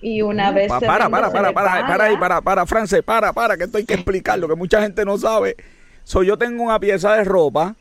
[0.00, 2.04] Y una vez Pa- se para, vende, para, se para, para, para, paga.
[2.04, 5.18] ahí, para, para, France, para, para, que esto hay que explicarlo, que mucha gente no
[5.18, 5.56] sabe.
[6.04, 7.74] So, yo tengo una pieza de ropa,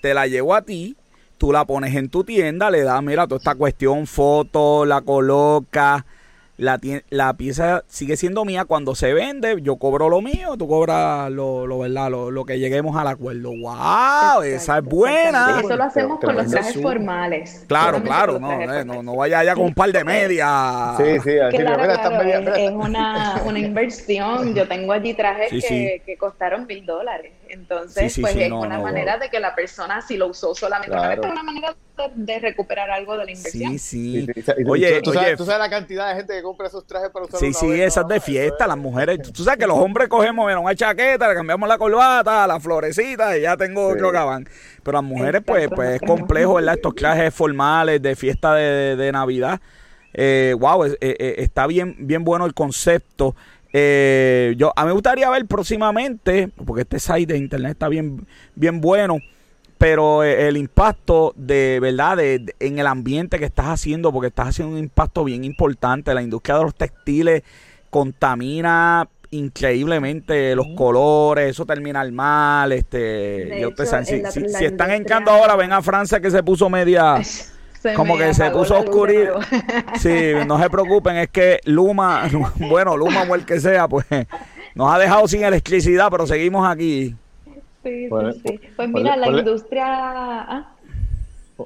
[0.00, 0.96] te la llevo a ti,
[1.42, 6.04] tú la pones en tu tienda, le das, mira, toda esta cuestión, foto, la colocas,
[6.56, 6.78] la,
[7.10, 11.66] la pieza sigue siendo mía, cuando se vende, yo cobro lo mío, tú cobras lo,
[11.66, 13.50] lo verdad, lo, lo que lleguemos al acuerdo.
[13.50, 14.42] ¡Wow!
[14.44, 15.46] Esa es buena.
[15.48, 15.66] exacto.
[15.66, 17.64] Eso lo hacemos con los trajes formales.
[17.66, 20.96] Claro, claro, no, eh, no, no vaya allá con un par de medias.
[20.96, 24.54] Sí, sí, así que, Claro, mira, claro, es, mira, es una, una inversión.
[24.54, 26.02] Yo tengo allí trajes Sí, que, sí.
[26.06, 27.32] que costaron mil dólares.
[27.52, 30.16] Entonces, Sí, sí, pues sí, es no, una no, manera de que la persona, si
[30.16, 33.72] lo usó solamente una vez, es una manera de, de recuperar algo de la inversión.
[33.72, 34.26] Sí, sí.
[34.66, 37.26] Oye, tú, oye, sabes, tú sabes la cantidad de gente que compra esos trajes para
[37.26, 38.08] usar Sí, una sí, vez, esas ¿no?
[38.08, 39.20] de fiesta, es- las mujeres.
[39.32, 43.36] Tú sabes que los hombres cogemos mira, una chaqueta, le cambiamos la corbata, la florecita
[43.36, 43.92] y ya tengo Sí.
[43.92, 44.48] otro gabán.
[44.82, 46.74] Pero las mujeres, pues, pues es complejo, ¿verdad?
[46.74, 49.60] Estos trajes formales de fiesta de, de Navidad.
[50.14, 53.34] Eh, wow, eh, eh, está bien, bien bueno el concepto.
[53.72, 58.26] Eh, yo, a mí me gustaría ver próximamente, porque este site de internet está bien,
[58.54, 59.18] bien bueno,
[59.78, 64.28] pero eh, el impacto de verdad de, de- en el ambiente que estás haciendo, porque
[64.28, 66.12] estás haciendo un impacto bien importante.
[66.14, 67.42] La industria de los textiles
[67.90, 74.40] contamina increíblemente los colores, eso termina mal, este, ustedes hecho, saben, si, en la- si-
[74.40, 77.16] la si están entrando ahora, ven a Francia que se puso media,
[77.82, 79.40] Se como que se puso nuevo.
[79.98, 84.06] Sí, no se preocupen, es que Luma, bueno, Luma o el que sea, pues
[84.74, 87.14] nos ha dejado sin electricidad, pero seguimos aquí.
[87.82, 88.60] Sí, sí, sí.
[88.76, 89.84] Pues ponle- mira, la industria...
[89.86, 90.68] ah,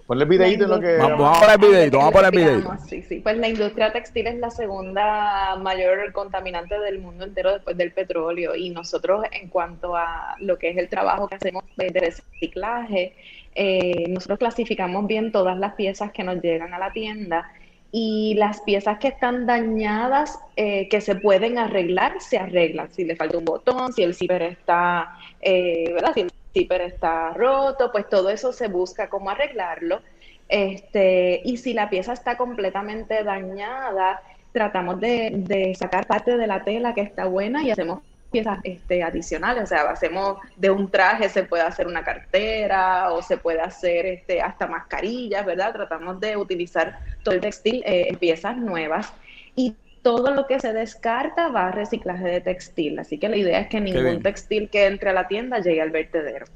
[0.07, 0.97] Ponle el videíto en lo que.
[0.97, 2.75] Vamos, vamos a poner el videito, vamos a poner el videito.
[2.87, 3.21] Sí, sí.
[3.21, 8.55] Pues la industria textil es la segunda mayor contaminante del mundo entero después del petróleo
[8.57, 13.15] y nosotros en cuanto a lo que es el trabajo que hacemos de reciclaje,
[13.59, 17.51] eh, nosotros clasificamos bien todas las piezas que nos llegan a la tienda
[17.91, 22.93] y las piezas que están dañadas, eh, que se pueden arreglar, se arreglan.
[22.93, 26.13] Si le falta un botón, si el zipper está, eh, ¿verdad?
[26.13, 30.03] Si el zipper está roto, pues todo eso se busca cómo arreglarlo.
[30.51, 34.21] Este, y si la pieza está completamente dañada,
[34.53, 38.01] tratamos de, de sacar parte de la tela que está buena y hacemos
[38.37, 43.23] piezas este, adicionales, o sea, hacemos de un traje se puede hacer una cartera o
[43.23, 45.73] se puede hacer este, hasta mascarillas, ¿verdad?
[45.73, 49.13] Tratamos de utilizar todo el textil eh, en piezas nuevas
[49.55, 53.61] y todo lo que se descarta va a reciclaje de textil, así que la idea
[53.61, 56.47] es que ningún textil que entre a la tienda llegue al vertedero.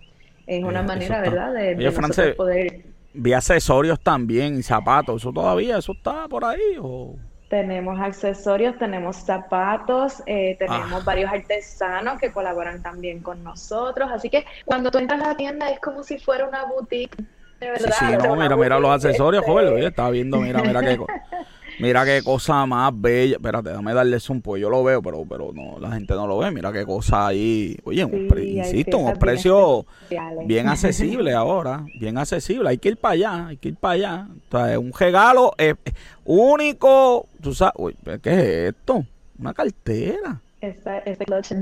[0.47, 1.53] Es una Eh, manera, ¿verdad?
[1.53, 6.77] De, nosotros poder Vi accesorios también zapatos, eso todavía, eso está por ahí.
[6.81, 7.17] O...
[7.51, 11.05] Tenemos accesorios, tenemos zapatos, eh, tenemos Ah.
[11.05, 14.09] varios artesanos que colaboran también con nosotros.
[14.13, 17.67] Así que cuando tú entras a la tienda es como si fuera una boutique, de
[17.67, 17.97] Sí, verdad.
[17.99, 20.97] sí, sea, no, mira, mira los accesorios, este, joven, oye, estaba viendo, mira, mira qué,
[21.81, 23.37] mira qué cosa más bella.
[23.37, 26.39] Espérate, déjame darle zoom, pues yo lo veo, pero, pero no, la gente no lo
[26.39, 26.51] ve.
[26.51, 27.77] Mira qué cosa ahí.
[27.85, 29.43] Oye, un Sí, pre- insisto, un piezas
[30.09, 32.69] bien bien accesible ahora, bien accesible.
[32.69, 34.29] Hay que ir para allá, hay que ir para allá.
[34.49, 35.75] O sea, es un regalo eh,
[36.25, 37.27] único.
[37.43, 39.05] Tú sabes, uy, ¿qué es esto?
[39.39, 40.41] Una cartera.
[40.61, 41.53] Esta- este clutch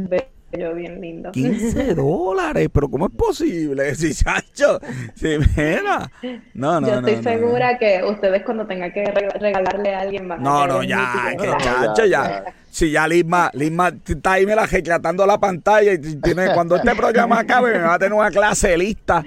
[0.51, 1.31] bello, bien lindo.
[1.33, 3.95] 15 dólares, pero ¿cómo es posible?
[3.95, 4.81] Si, chacho,
[5.15, 6.11] si mira.
[6.55, 10.01] No, no, Yo no, estoy no, segura que ustedes cuando tengan que reg- regalarle a
[10.01, 12.45] alguien van a No, caer no, ya, que chacho, ya.
[12.71, 17.41] Si ya Lisma, Lisma está ahí, mira, reclatando la pantalla y tiene, cuando este programa
[17.41, 19.25] acabe me va a tener una clase lista.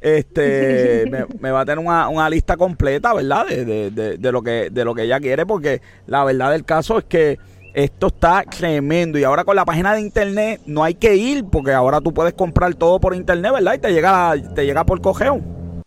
[0.00, 3.46] Este, me, me va a tener una, una lista completa, ¿verdad?
[3.46, 6.64] De, de, de, de lo que, de lo que ella quiere, porque la verdad del
[6.64, 7.38] caso es que
[7.74, 9.18] esto está tremendo.
[9.18, 12.32] Y ahora con la página de internet no hay que ir, porque ahora tú puedes
[12.32, 13.74] comprar todo por internet, ¿verdad?
[13.74, 15.40] Y te llega, te llega por cogeo.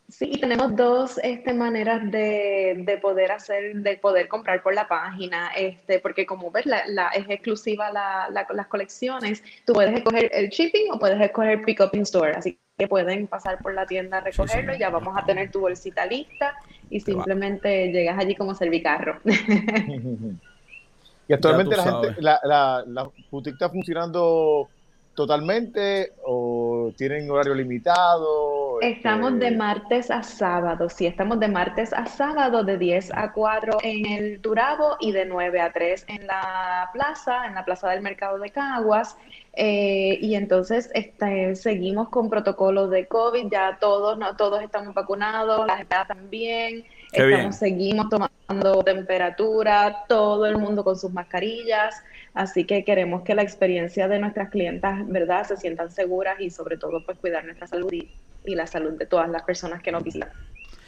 [0.10, 5.52] Sí, tenemos dos este, maneras de, de, poder hacer, de poder comprar por la página,
[5.56, 10.48] este, porque como ves, la, la es exclusiva la, las colecciones, tú puedes escoger el
[10.50, 14.20] shipping o puedes escoger pick up in store, así que pueden pasar por la tienda
[14.20, 16.56] a recogerlo, ya vamos a tener tu bolsita lista
[16.90, 19.20] y simplemente llegas allí como servicarro.
[21.28, 24.70] y actualmente la gente, la, la, la boutique está funcionando
[25.18, 28.80] totalmente o tienen horario limitado?
[28.82, 33.34] Estamos de este, martes a sábado, sí, estamos de martes a sábado de 10 a
[33.34, 37.90] 4 en el Turabo y de 9 a 3 en la plaza, en la plaza
[37.90, 39.18] del mercado de Caguas.
[39.54, 45.66] Eh, y entonces este, seguimos con protocolos de COVID, ya todos, no, todos estamos vacunados,
[45.66, 52.04] las edades también, estamos, seguimos tomando temperatura, todo el mundo con sus mascarillas.
[52.34, 56.78] Así que queremos que la experiencia de nuestras clientas, ¿verdad?, se sientan seguras y sobre
[56.78, 58.10] todo pues cuidar nuestra salud y,
[58.46, 60.30] la salud de todas las personas que nos visitan.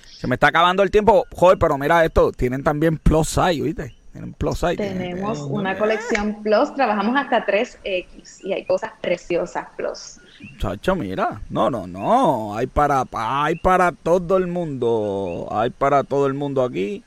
[0.06, 3.96] Se me está acabando el tiempo, joder, pero mira esto, tienen también plus size, ¿viste?
[4.14, 4.78] Tienen plus size.
[4.78, 10.20] Tenemos una colección plus, trabajamos hasta 3X y hay cosas preciosas plus.
[10.58, 16.28] Chacho, mira, no, no, no, hay para, hay para todo el mundo, hay para todo
[16.28, 17.04] el mundo aquí.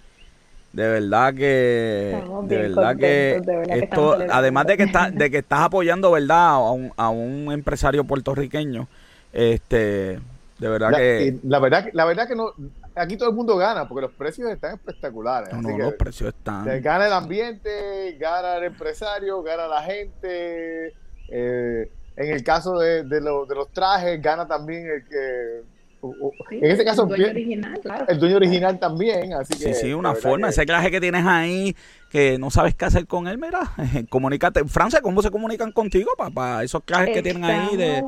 [0.73, 6.11] De verdad que de verdad que esto además de que está, de que estás apoyando
[6.11, 8.88] verdad a un, a un empresario puertorriqueño.
[9.33, 10.18] Este
[10.59, 12.53] de verdad que la verdad la verdad que no
[12.95, 17.07] aquí todo el mundo gana porque los precios están espectaculares no, los precios están gana
[17.07, 20.95] el ambiente gana el empresario gana la gente
[21.29, 25.62] eh, en el caso de, de, de los trajes gana también el que
[26.51, 28.05] en ese caso, el dueño original, claro.
[28.09, 29.72] El dueño original también, así que...
[29.72, 30.48] Sí, sí, una forma.
[30.48, 31.77] Ese traje que tienes ahí,
[32.11, 33.72] que no sabes qué hacer con él, mira,
[34.11, 34.64] comunícate.
[34.64, 36.64] Francia, ¿cómo se comunican contigo, papá?
[36.64, 38.05] Esos trajes que tienen ahí de...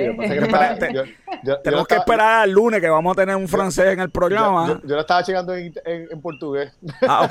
[1.62, 4.80] tenemos que esperar al lunes que vamos a tener un francés en el programa.
[4.82, 6.72] Yo, lo estaba llegando en, en, portugués.
[7.06, 7.30] Ah, ok.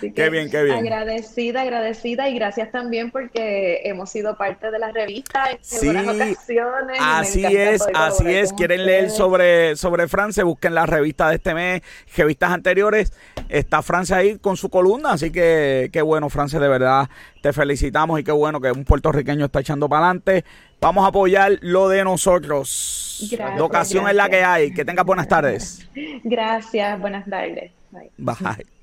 [0.14, 0.78] qué bien, qué bien.
[0.78, 6.98] Agradecida, agradecida y gracias también porque hemos sido parte de la revista en sí, ocasiones.
[6.98, 8.54] Así es, así es.
[8.54, 11.82] Quieren leer sobre, sobre Francia, busquen la revista de este mes,
[12.16, 13.12] revistas anteriores.
[13.50, 17.08] Está Francia ahí con su columna, así que qué bueno, Francia, de verdad
[17.40, 20.44] te felicitamos y qué bueno que un puertorriqueño está echando para adelante.
[20.80, 23.30] Vamos a apoyar lo de nosotros.
[23.38, 24.72] la ocasión es la que hay.
[24.72, 25.86] Que tenga buenas tardes.
[26.24, 27.70] Gracias, buenas tardes.
[27.90, 28.10] Bye.
[28.16, 28.73] Bye.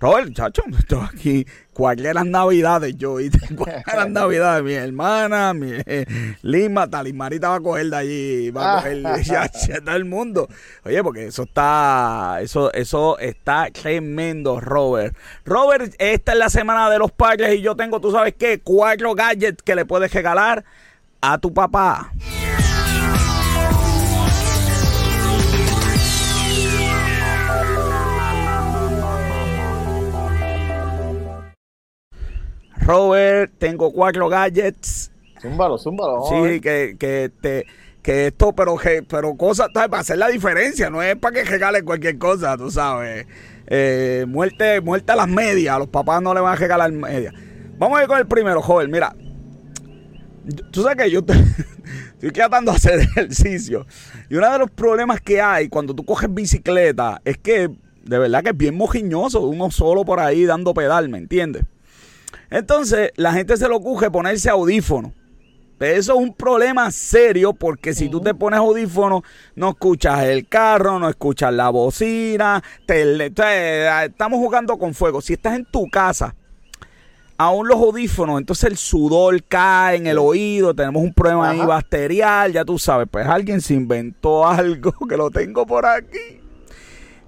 [0.00, 1.46] Robert, chacho, estoy aquí.
[1.72, 3.16] ¿Cuáles eran navidades yo?
[3.56, 4.62] ¿Cuáles eran navidades?
[4.62, 6.06] Mi hermana, mi eh,
[6.42, 10.48] Lima, Talimarita va a coger de allí, va a coger ya, ya, todo el mundo.
[10.84, 15.16] Oye, porque eso está, eso, eso está tremendo, Robert.
[15.44, 19.16] Robert, esta es la semana de los padres y yo tengo, tú sabes qué, cuatro
[19.16, 20.64] gadgets que le puedes regalar
[21.20, 22.12] a tu papá.
[32.88, 35.12] Robert, tengo cuatro gadgets.
[35.42, 36.22] Zúmbalo, zúmbalo.
[36.26, 37.66] Sí, que, que, te,
[38.00, 42.16] que esto, pero, pero cosas, para hacer la diferencia, no es para que regalen cualquier
[42.16, 43.26] cosa, tú sabes.
[43.66, 47.34] Eh, muerte, muerte a las medias, a los papás no le van a regalar medias.
[47.76, 49.14] Vamos a ir con el primero, joven, mira.
[50.70, 53.86] Tú sabes que yo estoy tratando de hacer ejercicio.
[54.30, 57.68] Y uno de los problemas que hay cuando tú coges bicicleta es que
[58.02, 61.64] de verdad que es bien mojiñoso, uno solo por ahí dando pedal, ¿me entiendes?
[62.50, 65.12] Entonces, la gente se lo coge ponerse audífono.
[65.80, 69.22] Eso es un problema serio porque si tú te pones audífonos,
[69.54, 75.20] no escuchas el carro, no escuchas la bocina, estamos jugando con fuego.
[75.20, 76.34] Si estás en tu casa,
[77.36, 82.52] aún los audífonos, entonces el sudor cae en el oído, tenemos un problema ahí bacterial,
[82.52, 86.40] ya tú sabes, pues alguien se inventó algo que lo tengo por aquí.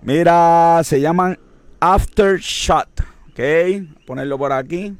[0.02, 1.38] Mira, se llaman
[1.78, 3.00] Aftershot,
[3.30, 3.40] ¿ok?
[4.06, 4.96] Ponerlo por aquí.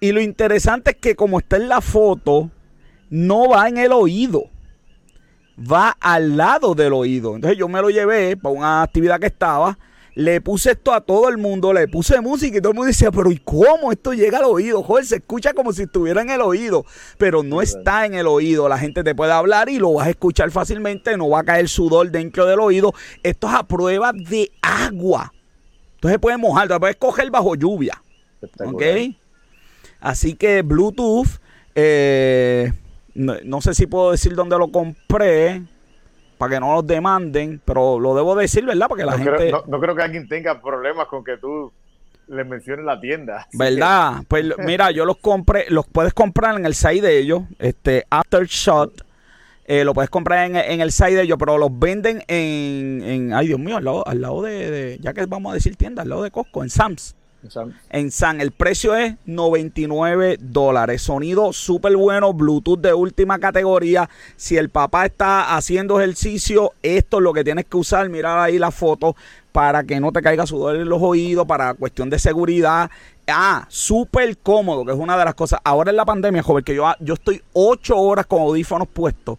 [0.00, 2.50] Y lo interesante es que como está en la foto,
[3.10, 4.44] no va en el oído.
[5.58, 7.34] Va al lado del oído.
[7.34, 9.76] Entonces yo me lo llevé para una actividad que estaba.
[10.14, 13.12] Le puse esto a todo el mundo, le puse música y todo el mundo decía,
[13.12, 14.82] pero ¿y cómo esto llega al oído?
[14.82, 16.84] Joder, se escucha como si estuviera en el oído,
[17.18, 18.68] pero no está en el oído.
[18.68, 21.68] La gente te puede hablar y lo vas a escuchar fácilmente, no va a caer
[21.68, 22.94] sudor dentro del oído.
[23.22, 25.32] Esto es a prueba de agua.
[25.94, 28.02] Entonces puedes mojar, puedes coger bajo lluvia.
[28.64, 28.82] ¿Ok?
[30.00, 31.28] Así que Bluetooth,
[31.74, 32.72] eh,
[33.14, 35.62] no, sé si puedo decir dónde lo compré
[36.38, 38.86] para que no los demanden, pero lo debo decir, ¿verdad?
[38.88, 39.52] Porque la gente...
[39.66, 41.72] no, creo que alguien tenga problemas con que tú
[42.28, 43.48] le menciones la tienda.
[43.52, 44.22] ¿Verdad?
[44.28, 49.04] Pues mira, yo los compré, los puedes comprar en el site de ellos, este Aftershot.
[49.64, 53.58] Eh, lo puedes comprar en, el site de ellos, pero los venden en, ay Dios
[53.60, 56.22] mío, al lado, al lado de, de, ya que vamos a decir tienda, al lado
[56.22, 57.17] de Costco, en Sam's.
[57.90, 61.02] En San, el precio es 99 dólares.
[61.02, 64.10] Sonido súper bueno, Bluetooth de última categoría.
[64.36, 68.08] Si el papá está haciendo ejercicio, esto es lo que tienes que usar.
[68.08, 69.14] Mirar ahí la foto
[69.52, 72.90] para que no te caiga sudor en los oídos, para cuestión de seguridad.
[73.28, 75.60] Ah, súper cómodo, que es una de las cosas.
[75.62, 79.38] Ahora en la pandemia, joven, que yo, yo estoy 8 horas con audífonos puestos.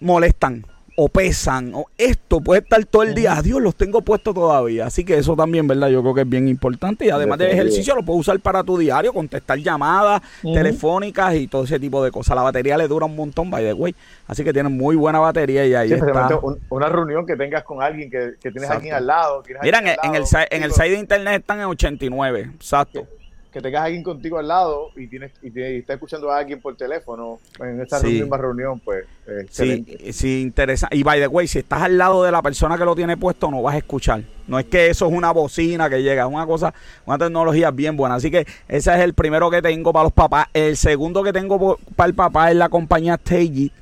[0.00, 0.64] Molestan
[1.02, 3.32] o pesan, o esto puede estar todo el día.
[3.32, 4.84] Adiós, los tengo puestos todavía.
[4.84, 5.88] Así que eso también, ¿verdad?
[5.88, 7.06] Yo creo que es bien importante.
[7.06, 11.64] Y además del ejercicio, lo puedo usar para tu diario, contestar llamadas telefónicas y todo
[11.64, 12.36] ese tipo de cosas.
[12.36, 13.94] La batería le dura un montón, by the way.
[14.26, 16.38] Así que tiene muy buena batería y ahí está.
[16.68, 19.42] una reunión que tengas con alguien que, tienes aquí al lado.
[19.62, 23.06] Mira, en, el, en el, en el site de internet están en 89, exacto
[23.50, 26.76] que tengas a alguien contigo al lado y tienes y, está escuchando a alguien por
[26.76, 29.04] teléfono en esta misma reunión, pues
[29.50, 30.88] sí, sí, interesa.
[30.90, 33.50] Y by the way, si estás al lado de la persona que lo tiene puesto,
[33.50, 34.22] no vas a escuchar.
[34.46, 36.74] No es que eso es una bocina que llega, es una cosa,
[37.06, 38.16] una tecnología bien buena.
[38.16, 40.46] Así que ese es el primero que tengo para los papás.
[40.52, 43.72] El segundo que tengo para el papá es la compañía Teji,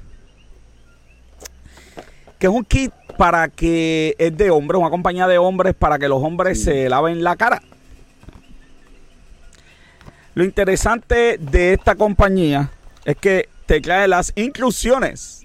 [2.39, 6.09] que es un kit para que es de hombres, una compañía de hombres para que
[6.09, 7.63] los hombres se laven la cara.
[10.39, 12.71] Lo interesante de esta compañía
[13.05, 15.43] es que te trae las inclusiones.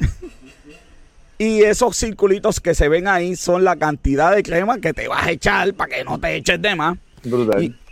[1.39, 5.25] y esos circulitos que se ven ahí son la cantidad de crema que te vas
[5.25, 6.99] a echar para que no te eches de más.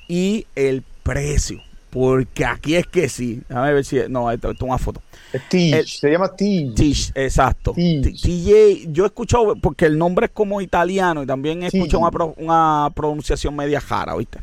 [0.08, 1.60] Y, el precio.
[1.90, 3.42] Porque aquí es que sí.
[3.50, 3.98] Déjame ver si.
[4.08, 5.02] No, esto, es una foto.
[5.50, 6.76] se llama Tish.
[6.76, 7.74] Tish, exacto.
[7.74, 12.92] TJ, yo he escuchado, porque el nombre es como italiano y también he escuchado una,
[12.94, 14.38] pronunciación media jara, ¿viste?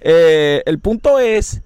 [0.00, 1.60] Eh, el punto es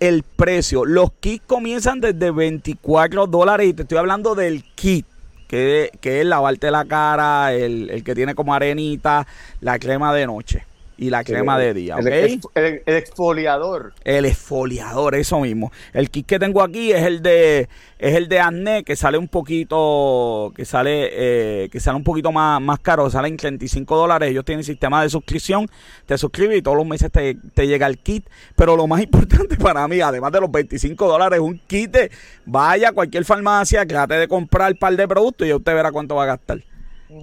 [0.00, 0.84] el precio.
[0.84, 5.06] Los kits comienzan desde 24 dólares y te estoy hablando del kit.
[5.46, 9.26] Que, que es lavarte la cara, el, el que tiene como arenita,
[9.62, 10.67] la crema de noche
[10.98, 11.96] y la crema de día.
[11.96, 13.94] El, exfoliador.
[14.04, 15.70] El exfoliador, eso mismo.
[15.92, 17.68] El kit que tengo aquí es el de
[17.98, 22.32] es el de acné que sale un poquito que sale eh, que sale un poquito
[22.32, 24.30] más, más caro, sale en 35 dólares.
[24.30, 25.68] Ellos tienen sistema de suscripción,
[26.04, 28.28] te suscribes y todos los meses te, llega el kit.
[28.56, 31.96] Pero lo más importante para mí, además de los 25 dólares, un kit
[32.44, 36.16] vaya a cualquier farmacia, trate de comprar un par de productos y usted verá cuánto
[36.16, 36.58] va a gastar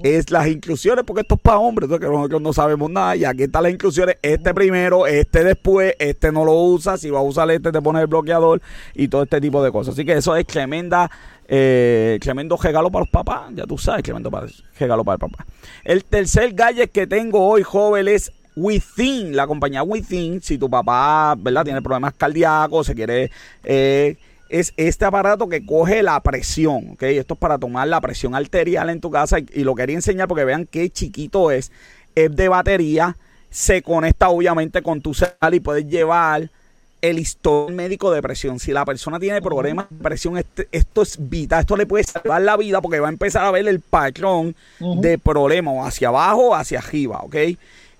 [0.03, 3.15] es las inclusiones, porque esto es para hombres, que nosotros no sabemos nada.
[3.15, 7.19] Y aquí están las inclusiones, este primero, este después, este no lo usa, si va
[7.19, 8.61] a usar este te pone el bloqueador
[8.93, 9.93] y todo este tipo de cosas.
[9.93, 11.09] Así que eso es tremenda,
[11.47, 14.31] eh, tremendo regalo para los papás, ya tú sabes, tremendo
[14.79, 15.45] regalo para el papá.
[15.83, 20.41] El tercer gadget que tengo hoy, joven, es Within, la compañía Within.
[20.41, 21.65] Si tu papá, ¿verdad?
[21.65, 23.31] Tiene problemas cardíacos, se quiere...
[23.63, 24.17] Eh,
[24.49, 27.03] es este aparato que coge la presión, ¿ok?
[27.03, 30.45] Esto es para tomar la presión arterial en tu casa y, lo quería enseñar porque
[30.45, 31.71] vean qué chiquito es.
[32.15, 33.17] Es de batería,
[33.49, 36.49] se conecta obviamente con tu celular y puedes llevar
[37.01, 38.59] el historial médico de presión.
[38.59, 42.41] Si la persona tiene problemas de presión, este, esto es vital, esto le puede salvar
[42.41, 46.55] la vida porque va a empezar a ver el patrón de problemas hacia abajo o
[46.55, 47.35] hacia arriba, ¿ok?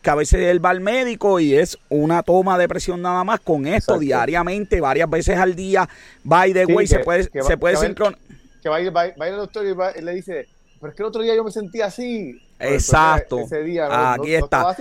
[0.05, 3.39] Que a veces él va al médico y es una toma de presión nada más
[3.39, 5.89] con esto diariamente, varias veces al día.
[6.23, 8.21] By the way, se puede, se puede sincronizar.
[8.61, 10.47] Que va, va, va, al doctor y, le dice,
[10.79, 12.39] pero es que el otro día yo me sentía así.
[12.59, 13.39] Exacto.
[13.39, 14.75] Ese día Aquí está.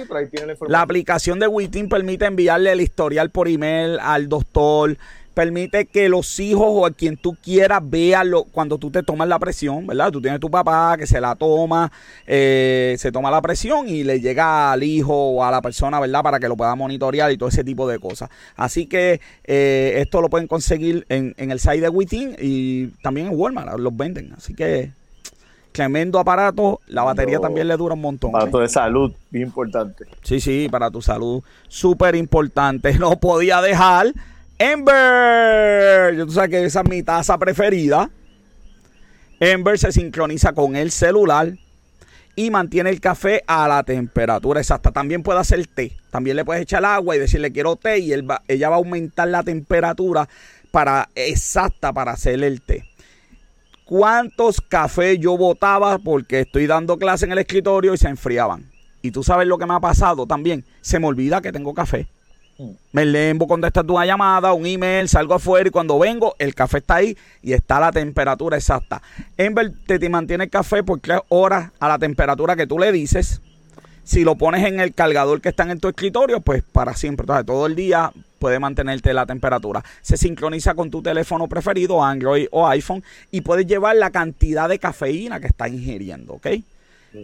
[0.68, 4.98] la, aplicación de Witin permite enviarle el historial por email al doctor
[5.34, 9.28] permite que los hijos o a quien tú quieras vean lo, cuando tú te tomas
[9.28, 10.10] la presión, ¿verdad?
[10.10, 11.92] Tú tienes tu papá que se la toma,
[12.26, 16.22] eh, se toma la presión y le llega al hijo o a la persona, ¿verdad?
[16.22, 18.30] Para que lo pueda monitorear y todo ese tipo de cosas.
[18.56, 23.26] Así que eh, esto lo pueden conseguir en, en el site de Within y también
[23.26, 24.32] en Walmart, los venden.
[24.36, 24.92] Así que
[25.74, 26.80] tremendo aparato.
[26.86, 28.30] La batería también le dura un montón.
[28.30, 30.04] Aparato de salud, bien importante.
[30.22, 32.94] Sí, sí, para tu salud, súper importante.
[33.04, 34.14] No podía dejar
[34.58, 36.14] Ember.
[36.16, 38.10] Yo tú sabes que esa es mi taza preferida.
[39.40, 41.54] Ember se sincroniza con el celular
[42.36, 44.92] y mantiene el café a la temperatura exacta.
[44.92, 45.92] También puede hacer té.
[46.10, 49.42] También le puedes echar agua y decirle quiero té y ella va a aumentar la
[49.42, 50.28] temperatura
[50.70, 52.84] para exacta para hacer el té.
[53.84, 58.70] ¿Cuántos cafés yo botaba porque estoy dando clase en el escritorio y se enfriaban?
[59.02, 60.64] Y tú sabes lo que me ha pasado también.
[60.80, 62.06] Se me olvida que tengo café.
[62.92, 66.96] Me lembo, contestas una llamada, un email, salgo afuera y cuando vengo, el café está
[66.96, 69.02] ahí y está a la temperatura exacta.
[69.36, 72.92] Ember te, te mantiene el café por tres horas a la temperatura que tú le
[72.92, 73.40] dices.
[74.04, 77.26] Si lo pones en el cargador que está en tu escritorio, pues para siempre.
[77.44, 79.82] Todo el día puede mantenerte la temperatura.
[80.02, 84.78] Se sincroniza con tu teléfono preferido, Android o iPhone, y puedes llevar la cantidad de
[84.78, 86.48] cafeína que está ingiriendo, ¿ok?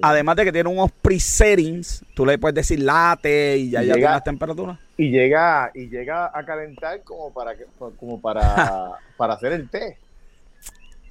[0.02, 4.08] Además de que tiene unos presettings, tú le puedes decir late y ya, ya tiene
[4.08, 4.78] las temperaturas.
[4.96, 7.54] Y llega, y llega a calentar como para
[7.98, 9.98] como para, para hacer el té.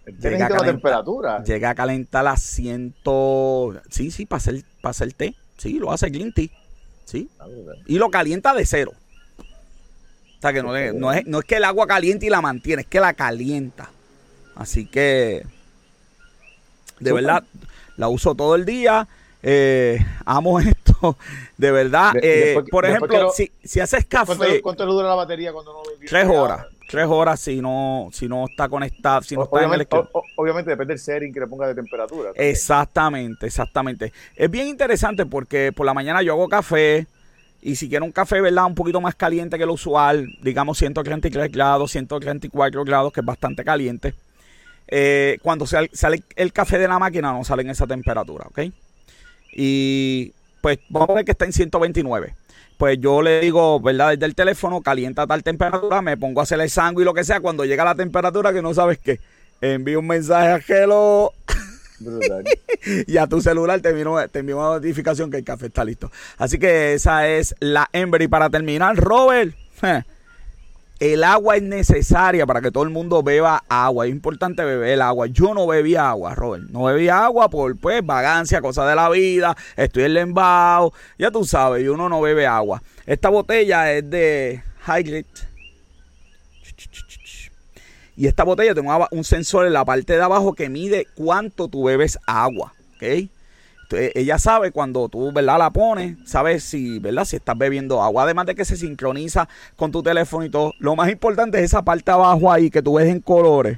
[0.06, 1.44] El té llega a temperatura.
[1.44, 3.74] Llega a calentar a ciento.
[3.90, 5.36] Sí, sí, para hacer, para hacer té.
[5.58, 6.48] Sí, lo hace green tea.
[7.06, 7.30] Sí.
[7.40, 7.48] Ah,
[7.86, 8.94] y lo calienta de cero.
[9.40, 12.88] O sea que no, es, no es que el agua caliente y la mantiene, es
[12.88, 13.90] que la calienta.
[14.56, 15.46] Así que,
[17.00, 17.44] de verdad,
[18.00, 19.08] la uso todo el día.
[19.44, 21.18] Eh, amo esto,
[21.58, 22.14] de verdad.
[22.22, 24.62] Eh, por ejemplo, si, si, haces café.
[24.62, 26.66] ¿cuánto, le dura la batería cuando no Tres horas.
[26.90, 30.72] Tres horas si no, si no está conectado, si no está obviamente, en el obviamente
[30.72, 32.32] depende del setting que le ponga de temperatura.
[32.34, 34.12] Exactamente, exactamente.
[34.36, 37.06] Es bien interesante porque por la mañana yo hago café
[37.62, 38.66] y si quiero un café, ¿verdad?
[38.66, 43.64] Un poquito más caliente que lo usual, digamos 133 grados, 134 grados, que es bastante
[43.64, 44.16] caliente
[44.92, 45.90] eh, cuando sale,
[46.36, 48.60] el café de la máquina no sale en esa temperatura, ¿ok?
[49.54, 52.36] Y pues vamos a ver que está en 129.
[52.78, 54.12] Pues yo le digo, ¿verdad?
[54.12, 57.24] Desde el teléfono, calienta tal temperatura, me pongo a hacer el sangre y lo que
[57.24, 57.40] sea.
[57.40, 59.20] Cuando llega la temperatura que no sabes qué,
[59.62, 61.34] envío un mensaje a Hello.
[63.08, 66.10] y a tu celular te envío, te envío una notificación que el café está listo.
[66.38, 68.22] Así que esa es la Ember.
[68.22, 69.54] Y para terminar, Robert.
[71.00, 74.06] El agua es necesaria para que todo el mundo beba agua.
[74.06, 75.28] Es importante beber el agua.
[75.28, 76.66] Yo no bebía agua, Robert.
[76.70, 79.56] No bebía agua por pues vagancia, cosa de la vida.
[79.78, 80.94] Estoy en lembao.
[81.18, 82.84] Ya tú sabes, y uno no bebe agua.
[83.06, 85.48] Esta botella es de Hydrate.
[88.18, 91.86] Y esta botella tiene un sensor en la parte de abajo que mide cuánto tú
[91.86, 92.74] bebes agua.
[92.96, 93.30] ¿Ok?
[93.92, 95.58] Ella sabe cuando tú, ¿verdad?
[95.58, 97.26] La pones, sabes si, ¿verdad?
[97.26, 98.24] Si estás bebiendo agua.
[98.24, 100.74] Además de que se sincroniza con tu teléfono y todo.
[100.80, 103.78] Lo más importante es esa parte abajo ahí que tú ves en colores.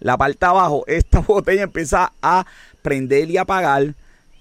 [0.00, 2.46] La parte abajo, esta botella empieza a
[2.82, 3.94] prender y apagar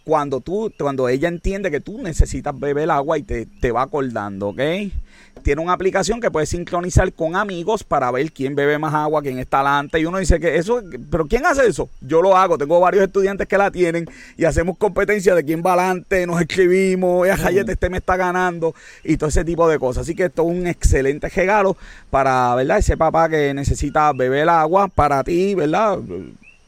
[0.03, 4.49] cuando tú, cuando ella entiende que tú necesitas beber agua y te, te va acordando,
[4.49, 4.61] ¿ok?
[5.39, 9.39] tiene una aplicación que puede sincronizar con amigos para ver quién bebe más agua, quién
[9.39, 9.99] está adelante.
[9.99, 11.89] Y uno dice que eso, pero ¿quién hace eso?
[12.01, 12.57] Yo lo hago.
[12.57, 14.05] Tengo varios estudiantes que la tienen
[14.37, 18.75] y hacemos competencia de quién va adelante, nos escribimos, ¡Ya, Jayete, este me está ganando
[19.03, 20.03] y todo ese tipo de cosas.
[20.03, 21.77] Así que esto es un excelente regalo
[22.09, 22.79] para, ¿verdad?
[22.79, 25.99] Ese papá que necesita beber agua para ti, ¿verdad?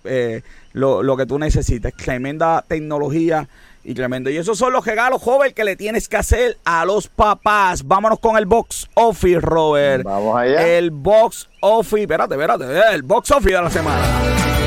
[0.04, 0.42] Eh,
[0.74, 1.94] lo, lo que tú necesites.
[1.96, 3.48] Tremenda tecnología
[3.84, 4.30] y tremendo.
[4.30, 7.86] Y esos son los regalos, joven, que le tienes que hacer a los papás.
[7.86, 10.04] Vámonos con el box office, Robert.
[10.04, 10.68] Vamos allá.
[10.68, 14.61] El box office, espérate, espérate, el box office de la semana.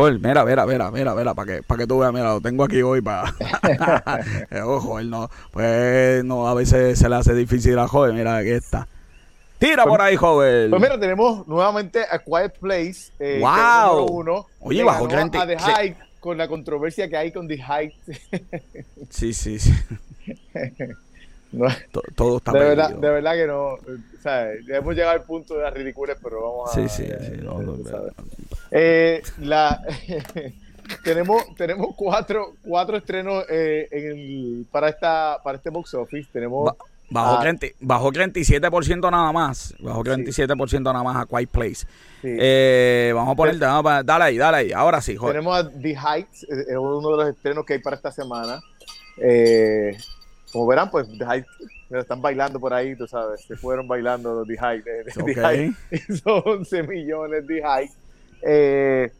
[0.00, 2.64] Joder, mira, mira, mira, mira, mira, para que, para que tú veas, mira, lo tengo
[2.64, 3.34] aquí hoy para...
[4.64, 8.48] Ojo, él no, pues no, a veces se le hace difícil a joven, mira, aquí
[8.48, 8.88] está.
[9.58, 10.70] Tira por ahí, joven.
[10.70, 13.12] Pues mira, tenemos nuevamente a Quiet Place.
[13.18, 14.06] Eh, ¡Wow!
[14.10, 15.36] Uno, Oye, bajo gente.
[15.36, 17.94] A The Hype, con la controversia que hay con The Hype.
[19.10, 19.74] sí, sí, sí.
[22.14, 23.64] todo, está de verdad, de verdad que no.
[23.74, 26.74] O sea, hemos llegado al punto de las ridículas, pero vamos a.
[26.74, 27.40] Sí, sí, sí.
[27.42, 27.76] No, no,
[28.70, 29.82] eh, la,
[31.04, 36.28] tenemos, tenemos cuatro, cuatro estrenos eh, en el, para, esta, para este box office.
[36.32, 36.72] Tenemos
[37.10, 39.74] Bajó, 30, bajó 37% nada más.
[39.80, 41.86] Bajó 37% nada más a Quiet Place.
[42.22, 44.72] Eh, vamos a poner, dale ahí, dale ahí.
[44.72, 45.34] Ahora sí, joder.
[45.34, 48.60] Tenemos a The Heights, es uno de los estrenos que hay para esta semana.
[49.16, 49.96] Eh,
[50.52, 51.48] como verán, pues The Heights
[51.90, 53.42] están bailando por ahí, tú sabes.
[53.42, 54.86] Se fueron bailando los The Heights.
[54.86, 57.96] Eh, Son 11 millones The Heights.
[58.42, 59.12] Eh,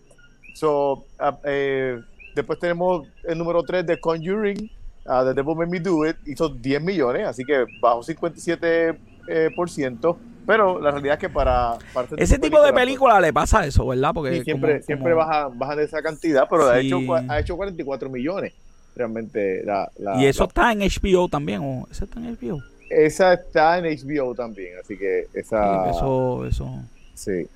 [0.55, 2.01] so, uh, eh,
[2.35, 4.70] después tenemos el número 3 de Conjuring,
[5.07, 8.97] uh, The Devil Made Me Do It, hizo 10 millones, así que bajo 57%.
[9.33, 13.22] Eh, por ciento, pero la realidad es que para, este ese tipo de película pues,
[13.22, 14.12] le pasa eso, ¿verdad?
[14.12, 18.55] Porque siempre, siempre bajan, bajan de esa cantidad, pero ha, hecho, ha hecho 44 millones
[19.01, 19.65] realmente.
[19.65, 21.61] La, ¿Y eso está en HBO también?
[21.63, 22.63] ¿o ¿Esa está en HBO?
[22.91, 25.91] Esa está en HBO también, así que esa...
[25.91, 26.83] eso, eso...
[27.15, 27.47] Sí.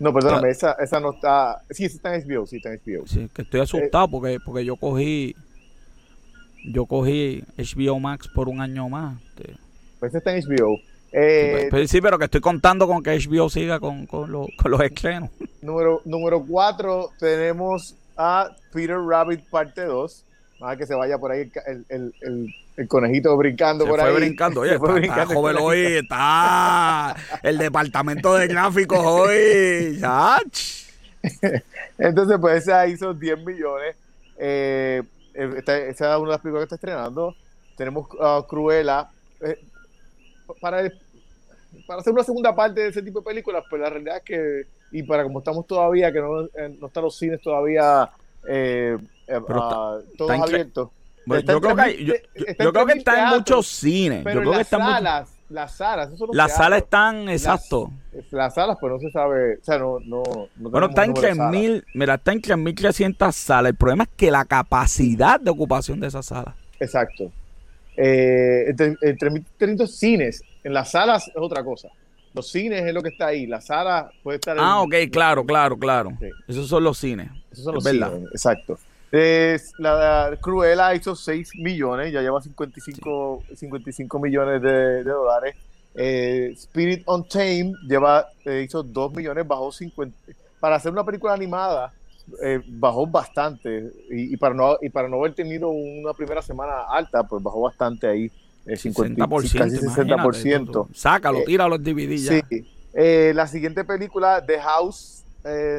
[0.00, 1.62] No, perdóname, esa, esa no está...
[1.70, 3.06] Sí, esa está en HBO, sí, está en HBO.
[3.06, 5.34] Sí, que estoy asustado porque, porque yo cogí...
[6.64, 9.16] Yo cogí HBO Max por un año más.
[10.00, 10.76] Pues está en HBO.
[11.12, 14.80] Eh, pues, sí, pero que estoy contando con que HBO siga con, con, con los
[14.80, 15.30] estrenos.
[15.62, 20.24] Número, número 4 tenemos a Peter Rabbit parte 2.
[20.60, 24.16] Más que se vaya por ahí el, el, el, el conejito brincando por fue ahí.
[24.16, 24.62] Brincando.
[24.62, 30.00] Oye, está, brincando joven hoy, está el departamento de gráficos hoy.
[31.98, 33.96] Entonces, pues esa hizo 10 millones.
[34.36, 35.02] Eh,
[35.34, 37.34] esa es una de las películas que está estrenando.
[37.76, 39.08] Tenemos uh, Cruella.
[39.40, 39.60] Eh,
[40.60, 40.90] para,
[41.86, 44.62] para hacer una segunda parte de ese tipo de películas, pues la realidad es que,
[44.90, 48.10] y para como estamos todavía, que no, eh, no están los cines todavía
[48.48, 48.96] eh,
[49.28, 50.88] eh ah, todos abiertos.
[51.26, 54.22] yo, creo que, yo, creo que está en muchos cines.
[54.24, 57.90] Pero yo creo las, salas, las salas, las salas están, exacto.
[58.30, 60.22] Las, salas, pues no se sabe, o sea, no, no,
[60.56, 63.70] Bueno, está en 3.000, mira, está en 3.300 salas.
[63.70, 66.54] El problema es que la capacidad de ocupación de esas salas.
[66.80, 67.30] Exacto
[67.98, 68.66] eh,
[69.00, 70.42] entre, entre cines.
[70.62, 71.88] En las salas es otra cosa.
[72.32, 73.46] Los cines es lo que está ahí.
[73.46, 74.56] La sala puede estar.
[74.58, 76.12] Ah, ok, claro, claro, claro.
[76.46, 77.28] Esos son los cines.
[77.50, 78.78] Esos son los cines, exacto.
[79.78, 85.56] La, Cruella hizo 6 millones, ya lleva 55, 55 millones de, dólares.
[85.94, 90.16] Eh, Spirit on Tame lleva, eh, hizo 2 millones, bajó 50.
[90.60, 91.92] Para hacer una película animada,
[92.42, 97.22] eh, bajó bastante y, para no, y para no haber tenido una primera semana alta,
[97.22, 98.30] pues bajó bastante ahí.
[98.66, 100.88] Eh, 50%, casi 60%.
[100.92, 102.44] sácalo, eh, tíralo DVD ya.
[102.48, 103.32] Sí.
[103.32, 105.24] La siguiente película, The House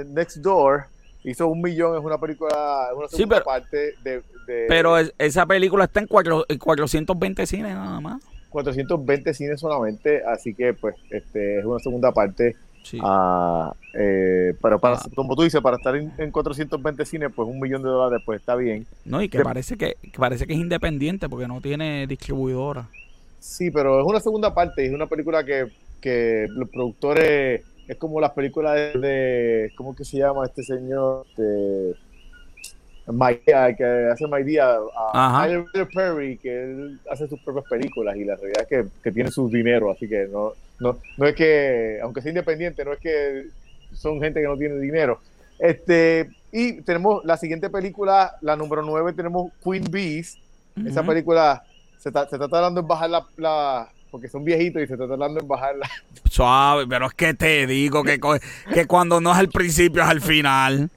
[0.08, 0.88] Next Door,
[1.24, 4.22] hizo un millón, es una película, una segunda pero, parte de,
[4.68, 8.22] Pero esa película está en, cuatro, 420 cines nada más.
[8.50, 12.56] 420 cines solamente, así que pues este es una segunda parte
[13.02, 15.10] Ah, eh, pero para, ah.
[15.16, 18.56] como tú dices, para estar en, 420 cines, pues un millón de dólares, pues está
[18.56, 18.86] bien.
[19.06, 22.88] No, y que, parece que, parece que es independiente porque no tiene distribuidora.
[23.40, 25.68] Sí, pero es una segunda parte, es una película que,
[26.02, 31.26] que los productores, es como las películas de, ¿cómo que se llama este señor?
[31.36, 31.96] De,
[33.76, 35.48] que hace My Día, a
[35.92, 39.50] Perry, que él hace sus propias películas y la realidad es que, que tiene su
[39.50, 43.48] dinero, así que no, no, no es que, aunque sea independiente, no es que
[43.92, 45.20] son gente que no tiene dinero.
[45.58, 50.38] Este, y tenemos la siguiente película, la número 9, tenemos Queen Bees.
[50.86, 51.64] Esa película
[51.98, 55.40] se está, se está tratando en bajar la, porque son viejitos y se está tratando
[55.40, 55.90] en bajarla.
[56.30, 58.20] Suave, pero es que te digo que,
[58.74, 60.90] que cuando no es al principio es al final.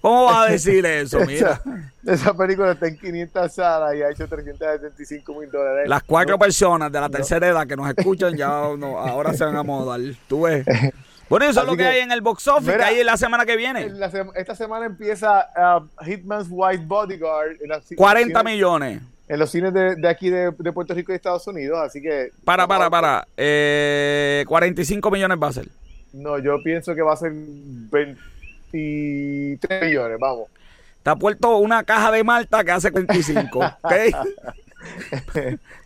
[0.00, 1.20] ¿Cómo va a decir eso?
[1.26, 1.60] Mira.
[2.04, 5.88] Esa, película está en 500 salas y ha hecho 375 mil dólares.
[5.88, 9.62] Las cuatro personas de la tercera edad que nos escuchan ya ahora se van a
[9.62, 10.00] modar.
[10.26, 10.64] Tú ves.
[11.28, 13.56] Bueno, eso es lo que, hay en el box office, que hay la semana que
[13.56, 13.90] viene.
[14.34, 17.58] esta semana empieza uh, Hitman's White Bodyguard.
[17.94, 19.02] 40 millones.
[19.28, 22.30] En los cines de, aquí de, Puerto Rico y Estados Unidos, así que...
[22.44, 23.28] Para, para, para.
[23.36, 25.68] Eh, 45 millones va a ser.
[26.14, 28.18] No, yo pienso que va a ser 20
[28.72, 30.48] 23 millones, vamos.
[31.02, 33.92] Te ha puesto una caja de Malta que hace 45, ¿ok?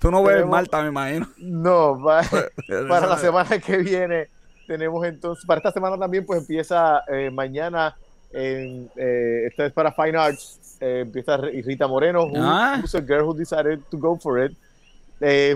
[0.01, 1.29] Tú no ves Malta, me imagino.
[1.39, 2.03] No,
[2.89, 4.29] para, la semana que viene
[4.67, 7.97] tenemos entonces, para esta semana también pues empieza eh, mañana,
[8.33, 12.79] en, eh, esta es para Fine Arts, eh, empieza Rita Moreno, ah.
[12.83, 14.53] who's, a girl who decided to go for it.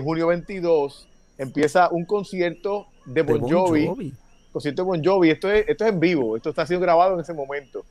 [0.01, 1.07] junio 22
[1.37, 4.13] empieza un concierto de Bon, Jovi
[4.57, 7.19] concierto de Bon Jovi, esto es, esto es en vivo, esto está siendo grabado en
[7.19, 7.85] ese momento.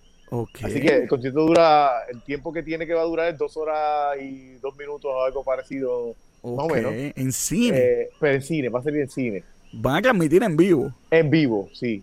[0.63, 3.57] Así que el concierto dura, el tiempo que tiene que va a durar es dos
[3.57, 6.93] horas y dos minutos o algo parecido, más o menos.
[6.93, 7.79] ¿En cine?
[7.79, 9.45] Eh, pero en cine, va a salir en cine.
[9.73, 10.93] ¿Van a transmitir en vivo?
[11.11, 12.03] En vivo, sí.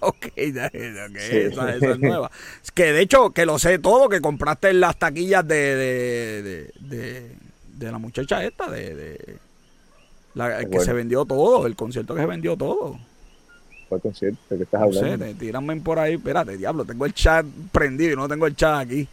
[0.06, 2.30] ok, okay esa, es nueva.
[2.74, 7.40] Que de hecho, que lo sé todo, que compraste las taquillas de, de, de
[7.80, 9.38] de la muchacha esta, de,
[10.34, 12.98] la, que se vendió todo, el concierto que se vendió todo.
[13.88, 14.38] ¿Cuál concierto?
[14.50, 15.16] ¿De qué estás hablando?
[15.16, 18.54] No sé, tíranme por ahí, espérate, diablo, tengo el chat prendido y no tengo el
[18.54, 19.08] chat aquí.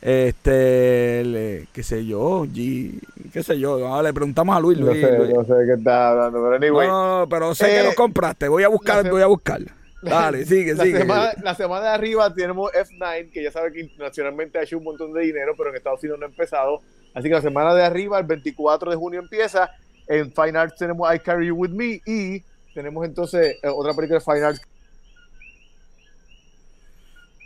[0.00, 3.00] Este, qué sé yo, G,
[3.32, 4.78] qué sé yo, le preguntamos a Luis.
[4.78, 6.88] no, sé, no sé de qué estás hablando, pero anyway.
[6.88, 9.66] No, no, pero sé que lo eh, compraste, voy a buscar, voy a buscarlo.
[10.10, 10.98] Dale, sigue, la sigue.
[10.98, 14.84] Semana, la semana de arriba tenemos F9, que ya sabe que internacionalmente ha hecho un
[14.84, 16.80] montón de dinero, pero en Estados Unidos no ha empezado.
[17.14, 19.70] Así que la semana de arriba, el 24 de junio empieza.
[20.06, 22.42] En Fine Arts tenemos I Carry You With Me y
[22.72, 24.60] tenemos entonces eh, otra película de Fine Arts.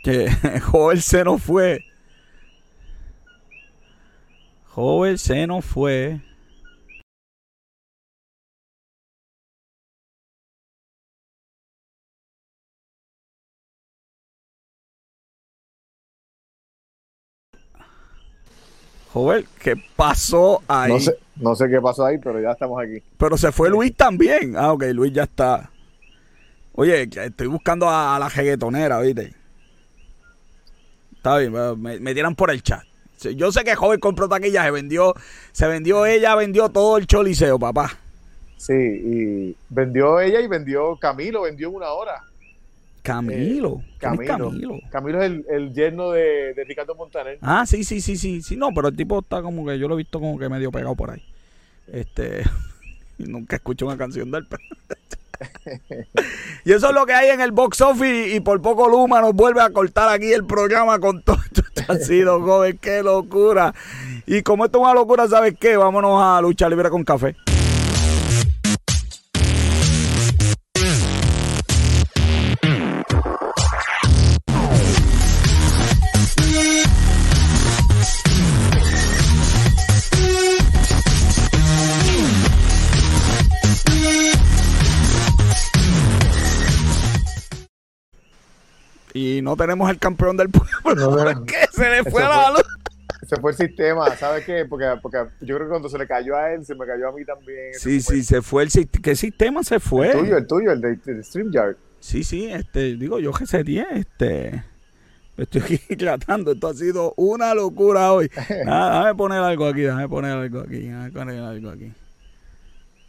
[0.03, 0.29] Que
[0.61, 1.85] Joel se nos fue.
[4.65, 6.21] Joel se nos fue.
[19.13, 20.93] Joel, ¿qué pasó ahí?
[20.93, 23.03] No sé, no sé qué pasó ahí, pero ya estamos aquí.
[23.17, 24.55] Pero se fue Luis también.
[24.55, 25.69] Ah, ok, Luis ya está.
[26.73, 29.33] Oye, estoy buscando a, la jeguetonera, ¿viste?
[31.15, 32.83] Está bien, me, me tiran por el chat.
[33.35, 35.13] Yo sé que Joven compró taquilla, se vendió,
[35.51, 37.91] se vendió ella, vendió todo el choliseo, papá.
[38.57, 42.23] Sí, y vendió ella y vendió Camilo, vendió en una hora.
[43.01, 43.81] Camilo.
[43.83, 44.79] Eh, Camilo.
[44.89, 45.23] Camilo.
[45.23, 47.37] es el, yerno de, Ricardo Montaner.
[47.41, 48.41] Ah, sí, sí, sí, sí.
[48.41, 50.71] Sí, no, pero el tipo está como que yo lo he visto como que medio
[50.71, 51.23] pegado por ahí.
[51.91, 52.43] Este.
[53.17, 54.47] nunca escucho una canción de él.
[56.65, 59.33] y eso es lo que hay en el box office y, por poco Luma nos
[59.33, 61.63] vuelve a cortar aquí el programa con todo esto.
[61.87, 63.73] ha sido, joven, qué locura.
[64.27, 65.77] Y como esto es una locura, ¿sabes qué?
[65.77, 67.35] Vámonos a luchar libre con café.
[89.13, 91.11] Y no tenemos el campeón del pueblo.
[91.11, 91.57] ¿Por qué?
[91.71, 92.63] Se le fue, la luz.
[93.27, 94.65] Se fue el sistema, ¿sabes qué?
[94.65, 97.11] Porque, porque yo creo que cuando se le cayó a él, se me cayó a
[97.11, 97.73] mí también.
[97.73, 99.01] Sí, sí, se fue el sistema.
[99.03, 100.11] ¿Qué sistema se fue?
[100.11, 101.75] El tuyo, el tuyo, el de, StreamYard.
[101.99, 104.63] Sí, sí, este, digo, yo que sé, este.
[105.37, 108.29] Me estoy aquí tratando, esto ha sido una locura hoy.
[108.67, 111.93] Ah, déjame poner algo aquí, déjame poner algo aquí, déjame poner algo aquí.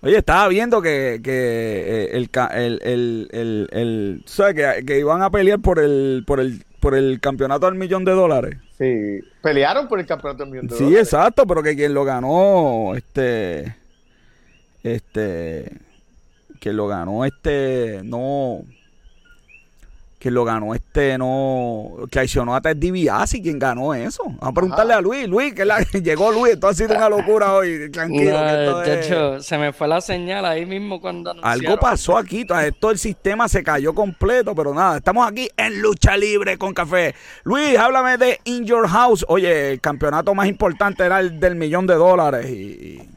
[0.05, 4.55] Oye, estaba viendo que, que eh, el, el, el, el, el ¿sabes?
[4.55, 8.11] Que, que, iban a pelear por el, por el, por el campeonato del millón de
[8.11, 8.57] dólares.
[8.76, 11.09] Sí, pelearon por el campeonato del millón de sí, dólares.
[11.09, 13.76] Sí, exacto, pero que quien lo ganó, este,
[14.82, 15.70] este,
[16.59, 18.64] quien lo ganó, este, no,
[20.23, 24.23] que lo ganó este, no, que traicionó a Ted DiBiase, quien ganó eso.
[24.23, 27.55] Vamos a preguntarle a Luis, Luis, que la, llegó Luis, esto ha sido una locura
[27.55, 28.39] hoy, tranquilo.
[29.41, 33.64] se me fue la señal ahí mismo cuando Algo pasó aquí, todo el sistema se
[33.64, 37.16] cayó completo, pero nada, estamos aquí en Lucha Libre con Café.
[37.43, 39.25] Luis, háblame de In Your House.
[39.27, 43.09] Oye, el campeonato más importante era el del millón de dólares y...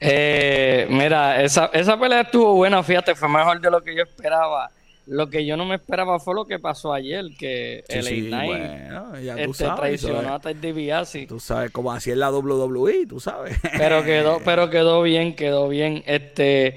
[0.00, 4.70] Eh, mira, esa, esa pelea estuvo buena, fíjate, fue mejor de lo que yo esperaba.
[5.06, 9.18] Lo que yo no me esperaba fue lo que pasó ayer, que el sí, bueno,
[9.18, 11.26] ya tú este, sabes, traicionó a Ted DiBiase.
[11.26, 13.58] Tú sabes cómo así es la WWE, tú sabes.
[13.76, 16.04] Pero quedó, pero quedó bien, quedó bien.
[16.06, 16.76] Este,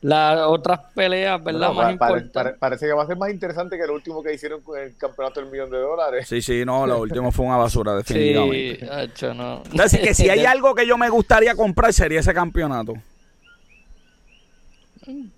[0.00, 1.72] las otras peleas, ¿verdad?
[1.72, 2.54] más importantes.
[2.58, 5.40] parece que va a ser más interesante que el último que hicieron con el campeonato
[5.40, 6.28] del millón de dólares.
[6.28, 8.86] Sí, sí, no, lo último fue una basura, definitivamente.
[8.86, 9.62] Sí, hecho, no.
[9.70, 12.94] Entonces, que si hay algo que yo me gustaría comprar sería ese campeonato.
[15.06, 15.32] Un,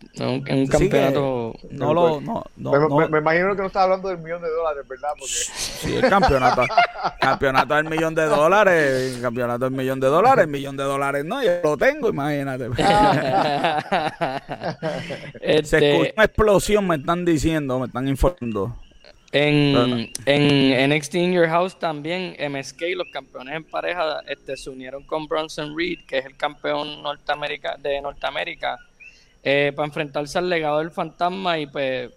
[0.50, 1.54] un campeonato.
[1.70, 2.20] No lo.
[2.22, 5.10] No, me, me, imagino que no estás hablando del millón de dólares, ¿verdad?
[5.10, 5.30] Porque...
[5.30, 6.62] Sí, el campeonato.
[7.20, 9.16] campeonato del millón de dólares.
[9.16, 10.44] El campeonato del millón de dólares.
[10.44, 12.64] El millón de dólares no, yo lo tengo, imagínate.
[15.42, 15.64] este...
[15.64, 18.74] Se escucha una explosión, me están diciendo, me están informando.
[19.30, 25.02] En, en NXT In Your House también, MSK, los campeones en pareja, este, se unieron
[25.02, 28.78] con Bronson Reed, que es el campeón Norteamérica, de Norteamérica
[29.42, 32.10] eh, para enfrentarse al legado del fantasma y pues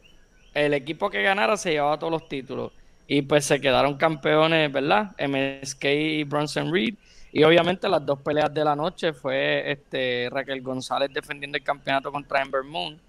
[0.53, 2.72] el equipo que ganara se llevaba todos los títulos
[3.07, 5.11] y pues se quedaron campeones, ¿verdad?
[5.19, 6.95] MSK y Bronson Reed
[7.34, 12.11] y obviamente las dos peleas de la noche fue este Raquel González defendiendo el campeonato
[12.11, 12.99] contra Ember Moon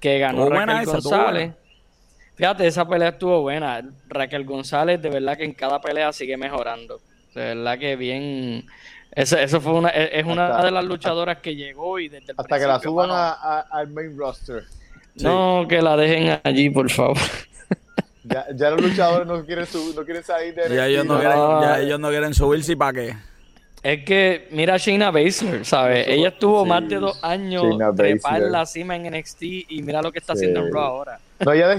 [0.00, 1.52] que ganó Raquel González.
[2.34, 3.82] Fíjate, esa pelea estuvo buena.
[4.08, 7.00] Raquel González de verdad que en cada pelea sigue mejorando.
[7.34, 8.66] De verdad que bien
[9.14, 12.34] eso, eso fue una, e, es una de las luchadoras que llegó y desde el
[12.38, 14.64] Hasta que la suban al main roster.
[15.16, 17.18] No, que la dejen allí, por favor.
[18.24, 21.80] Ya, ya los luchadores no quieren, no quieren salir de ya ellos no, quieren, ya
[21.80, 23.16] ellos no quieren subirse para qué.
[23.82, 26.06] Es que, mira a Shayna Baszler, ¿sabes?
[26.06, 27.64] Ella estuvo más de dos años
[27.96, 31.18] trepar en la cima en NXT y mira lo que está haciendo en Raw ahora.
[31.44, 31.74] No, ella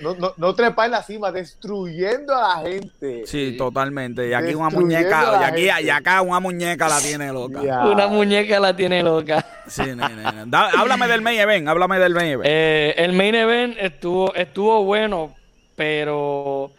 [0.00, 3.22] no, no, no, trepar en la cima, destruyendo a la gente.
[3.26, 4.28] Sí, totalmente.
[4.28, 7.60] Y aquí una muñeca, y aquí y acá una muñeca la tiene loca.
[7.60, 9.44] Una muñeca la tiene loca.
[9.66, 12.46] Sí, nene, háblame del main event, háblame del main event.
[12.48, 15.34] Eh, el main event estuvo, estuvo bueno,
[15.76, 16.72] pero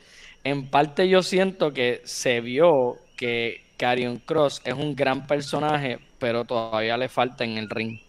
[0.44, 6.46] en parte yo siento que se vio que Carion Cross es un gran personaje, pero
[6.46, 8.00] todavía le falta en el ring.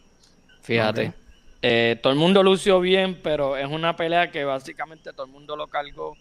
[0.63, 1.20] Fíjate.
[1.63, 5.57] Eh, todo el mundo lució bien, pero es una pelea que básicamente todo el mundo
[5.57, 6.17] lo cargó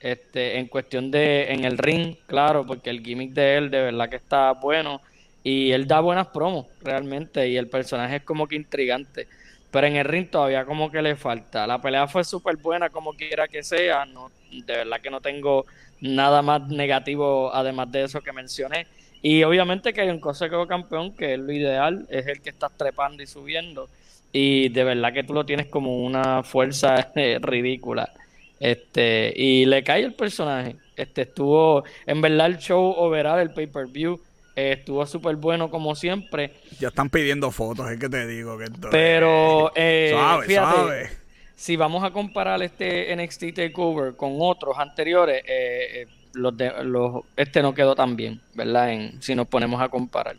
[0.00, 4.10] este, en cuestión de en el ring, claro, porque el gimmick de él de verdad
[4.10, 5.00] que está bueno
[5.44, 9.28] y él da buenas promos realmente y el personaje es como que intrigante.
[9.70, 11.66] Pero en el ring todavía como que le falta.
[11.66, 14.04] La pelea fue súper buena como quiera que sea.
[14.04, 15.64] No, de verdad que no tengo
[16.00, 18.86] nada más negativo además de eso que mencioné.
[19.22, 22.72] Y obviamente que hay un quedó campeón, que es lo ideal, es el que estás
[22.76, 23.88] trepando y subiendo.
[24.32, 28.12] Y de verdad que tú lo tienes como una fuerza eh, ridícula.
[28.58, 30.76] Este, y le cae el personaje.
[30.96, 34.20] Este estuvo, en verdad, el show overall, el pay-per-view,
[34.54, 36.52] eh, estuvo súper bueno como siempre.
[36.78, 40.14] Ya están pidiendo fotos, es que te digo que Pero, eh,
[40.46, 41.10] fíjate,
[41.56, 47.62] si vamos a comparar este NXT Takeover con otros anteriores, eh, los de, los, este
[47.62, 48.92] no quedó tan bien, ¿verdad?
[48.92, 50.36] En, si nos ponemos a comparar.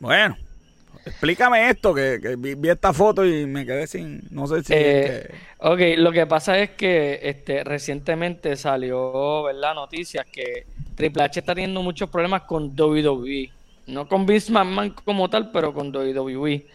[0.00, 0.36] Bueno,
[1.06, 4.74] explícame esto, que, vi, esta foto y me quedé sin, no sé si...
[5.58, 9.74] Ok, lo que pasa es que este, recientemente salió, ¿verdad?
[9.74, 13.50] Noticias que Triple H está teniendo muchos problemas con WWE.
[13.86, 16.66] No con Vince McMahon como tal, pero con WWE.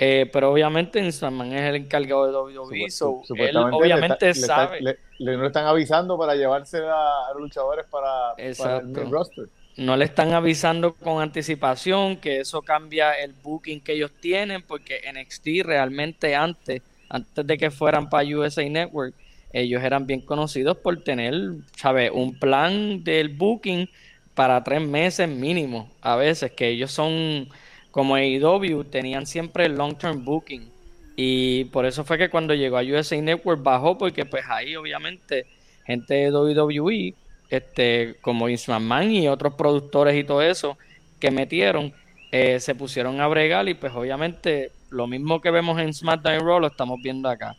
[0.00, 2.86] Eh, pero obviamente Vince McMahon es el encargado de WWE.
[2.86, 4.80] él obviamente sabe.
[4.80, 9.48] Le, no le están avisando para llevarse a, los luchadores para, el roster.
[9.78, 15.00] No le están avisando con anticipación que eso cambia el booking que ellos tienen, porque
[15.08, 19.14] NXT realmente antes, antes de que fueran para USA Network,
[19.52, 21.32] ellos eran bien conocidos por tener,
[21.76, 22.10] ¿sabes?
[22.12, 23.88] Un plan del booking
[24.34, 25.88] para tres meses mínimo.
[26.00, 27.48] A veces que ellos son
[27.92, 30.72] como AEW, tenían siempre el long term booking.
[31.14, 35.46] Y por eso fue que cuando llegó a USA Network bajó, porque pues ahí obviamente
[35.86, 37.14] gente de WWE,
[37.50, 40.76] este, como Vince McMahon y otros productores y todo eso,
[41.18, 41.92] que metieron,
[42.32, 46.60] eh, se pusieron a bregar y pues obviamente lo mismo que vemos en SmackDown Raw
[46.60, 47.56] lo estamos viendo acá.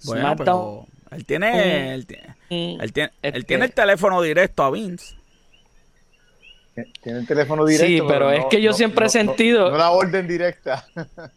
[0.00, 5.16] SmackDown, él tiene, él, tiene, él, tiene, él tiene el teléfono directo a Vince.
[7.02, 7.86] Tiene el teléfono directo.
[7.86, 9.70] Sí, pero, es que yo siempre he sentido.
[9.70, 10.86] No, la orden directa.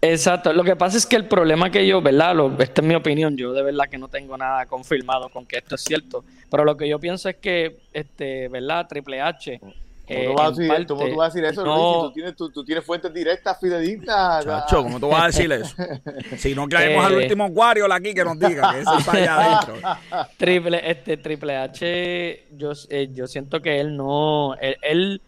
[0.00, 0.52] Exacto.
[0.52, 2.36] Lo que pasa es que el problema que yo, ¿verdad?
[2.60, 3.36] esta es mi opinión.
[3.36, 6.24] Yo de verdad que no tengo nada confirmado con que esto es cierto.
[6.50, 8.86] Pero lo que yo pienso es que, este, ¿verdad?
[8.88, 9.60] Triple H
[10.08, 12.64] ¿Cómo, tú, vas a decir, ¿Cómo tú vas a decir eso, no, ¿Tú tienes, tú,
[12.64, 14.42] tienes fuentes directas, fidedignas.
[14.42, 15.74] Chacho, ¿cómo tú vas a decir eso?
[16.38, 19.36] si no caemos al eh, último Wario aquí que nos diga que ese está allá
[19.36, 19.74] adentro.
[20.38, 24.54] Triple, este, Triple H, yo, eh, yo siento que él no...
[24.60, 25.20] Él,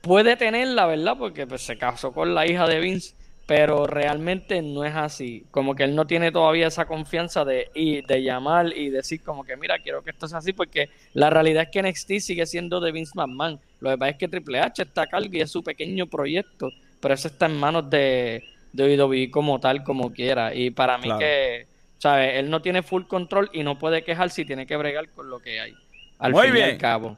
[0.00, 1.16] puede tenerla, ¿verdad?
[1.18, 3.14] Porque pues, se casó con la hija de Vince
[3.46, 5.44] pero realmente no es así.
[5.50, 9.56] Como que él no tiene todavía esa confianza de, de llamar y decir como que
[9.56, 12.92] mira, quiero que esto sea así, porque la realidad es que NXT sigue siendo de
[12.92, 13.60] Vince McMahon.
[13.80, 16.70] Lo que pasa es que Triple H está a cargo y es su pequeño proyecto,
[17.00, 20.54] pero eso está en manos de, de WWE como tal, como quiera.
[20.54, 21.66] Y para mí que,
[21.98, 22.36] ¿sabes?
[22.36, 25.40] Él no tiene full control y no puede quejar si tiene que bregar con lo
[25.40, 25.74] que hay.
[26.18, 27.16] Al fin y al cabo.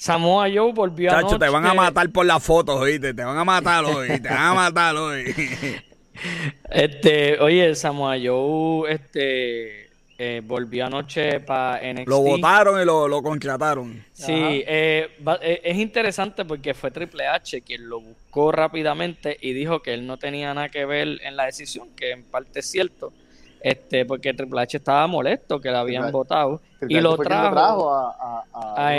[0.00, 3.12] Samoa Joe volvió Chacho, te van a matar por las fotos, oíste.
[3.12, 4.08] Te van a matar hoy.
[4.08, 5.24] te van a matar hoy.
[6.70, 12.08] este, oye, Samoa Joe, este, eh, volvió anoche para NXT.
[12.08, 14.02] Lo votaron y lo, lo contrataron.
[14.14, 19.82] Sí, eh, eh, es interesante porque fue Triple H quien lo buscó rápidamente y dijo
[19.82, 23.12] que él no tenía nada que ver en la decisión, que en parte es cierto
[23.60, 26.60] este porque Triple H estaba molesto que lo habían votado.
[26.88, 28.44] Y lo trajo, a,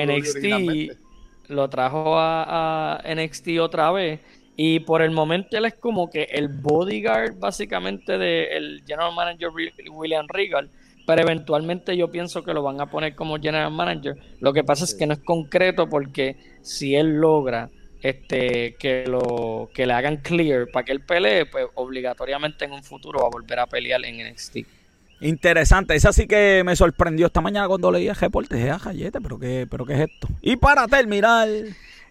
[0.06, 0.46] NXT
[1.50, 4.20] lo trajo a, NXT otra vez.
[4.56, 9.50] Y por el momento él es como que el bodyguard básicamente del general manager
[9.92, 10.70] William Regal.
[11.08, 14.16] Pero eventualmente yo pienso que lo van a poner como general manager.
[14.40, 17.70] Lo que pasa es que no es concreto porque si él logra
[18.02, 22.84] este, que lo que le hagan clear para que él pelee, pues obligatoriamente en un
[22.84, 24.58] futuro va a volver a pelear en NXT.
[25.22, 28.82] Interesante, esa sí que me sorprendió esta mañana cuando leí el reporte, dije, ah,
[29.22, 30.28] pero qué, pero qué es esto.
[30.42, 31.48] Y para terminar,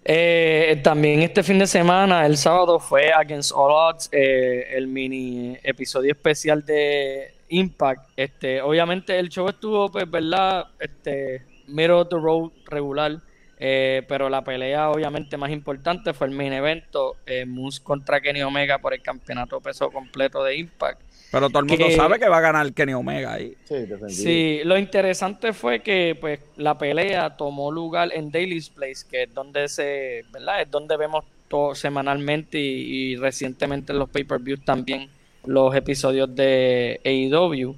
[0.05, 5.59] eh, también este fin de semana, el sábado, fue Against All Odds, eh, el mini
[5.65, 8.11] episodio especial de Impact.
[8.17, 10.69] Este, obviamente el show estuvo, pues, ¿verdad?
[10.79, 13.21] Este, middle of the road regular.
[13.63, 18.41] Eh, pero la pelea obviamente más importante fue el main evento, eh, Moose contra Kenny
[18.41, 21.03] Omega por el campeonato peso completo de Impact.
[21.31, 23.55] Pero todo el mundo sabe que va a ganar Kenny Omega ahí.
[23.65, 29.25] Sí, sí, lo interesante fue que pues la pelea tomó lugar en Daily's Place, que
[29.25, 30.63] es donde se, ¿verdad?
[30.63, 35.11] Es donde vemos todo semanalmente y, recientemente en los pay-per-views también
[35.45, 37.77] los episodios de AEW.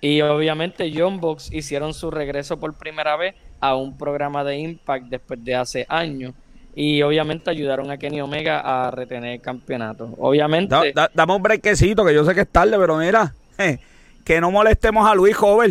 [0.00, 3.34] Y obviamente John Box hicieron su regreso por primera vez
[3.64, 6.34] a un programa de Impact después de hace años.
[6.74, 10.14] Y obviamente ayudaron a Kenny Omega a retener el campeonato.
[10.18, 10.92] Obviamente.
[11.14, 13.32] dame un brequecito, que yo sé que es tarde, pero mira.
[14.24, 15.70] que no molestemos a Luis Jover.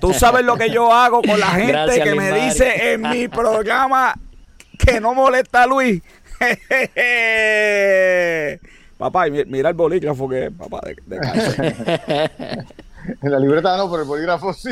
[0.00, 4.14] Tú sabes lo que yo hago con la gente que me dice en mi programa
[4.78, 6.02] que no molesta a Luis.
[8.96, 11.16] papá, mira el bolígrafo que es, papá, de,
[13.22, 14.70] En la libreta no, pero el bolígrafo sí.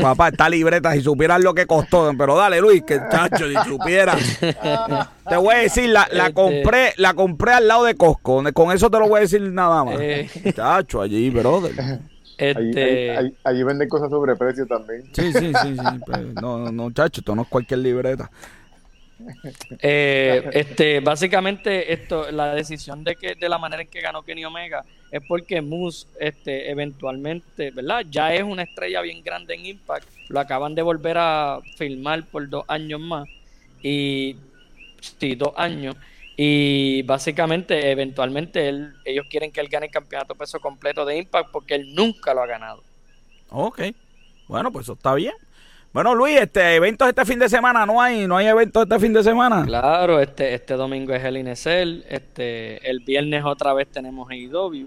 [0.00, 4.18] Papá, esta libreta, si supieras lo que costó, pero dale, Luis, que chacho, si supieras.
[4.40, 8.42] te voy a decir, la, la este compré, la compré al lado de Costco.
[8.52, 9.96] Con eso te lo voy a decir nada más.
[10.00, 10.28] Eh.
[10.54, 11.72] Chacho, allí, brother.
[12.36, 13.34] Este...
[13.44, 15.04] Allí, venden cosas sobre precio también.
[15.12, 16.00] Sí, sí, sí, sí.
[16.06, 18.30] Pues, no, no, chacho, esto no es cualquier libreta.
[19.82, 24.44] Eh, este, básicamente, esto, la decisión de que de la manera en que ganó Kenny
[24.44, 28.04] Omega es porque Moose, este, eventualmente, ¿verdad?
[28.10, 30.06] Ya es una estrella bien grande en Impact.
[30.28, 33.28] Lo acaban de volver a filmar por dos años más.
[33.82, 34.36] Y
[35.00, 35.96] sí, dos años.
[36.36, 41.50] Y básicamente, eventualmente, él, ellos quieren que él gane el campeonato peso completo de Impact
[41.50, 42.82] porque él nunca lo ha ganado.
[43.50, 43.82] Ok.
[44.46, 45.34] Bueno, pues eso está bien.
[45.92, 49.12] Bueno, Luis, este eventos este fin de semana no hay, no hay eventos este fin
[49.12, 49.64] de semana.
[49.66, 54.86] Claro, este este domingo es el Inesel, este el viernes otra vez tenemos AEW.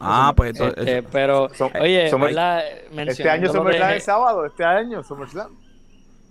[0.00, 1.50] Ah, pues este, pero
[1.80, 5.50] oye, Este año SummerSlam es sábado, este año SummerSlam.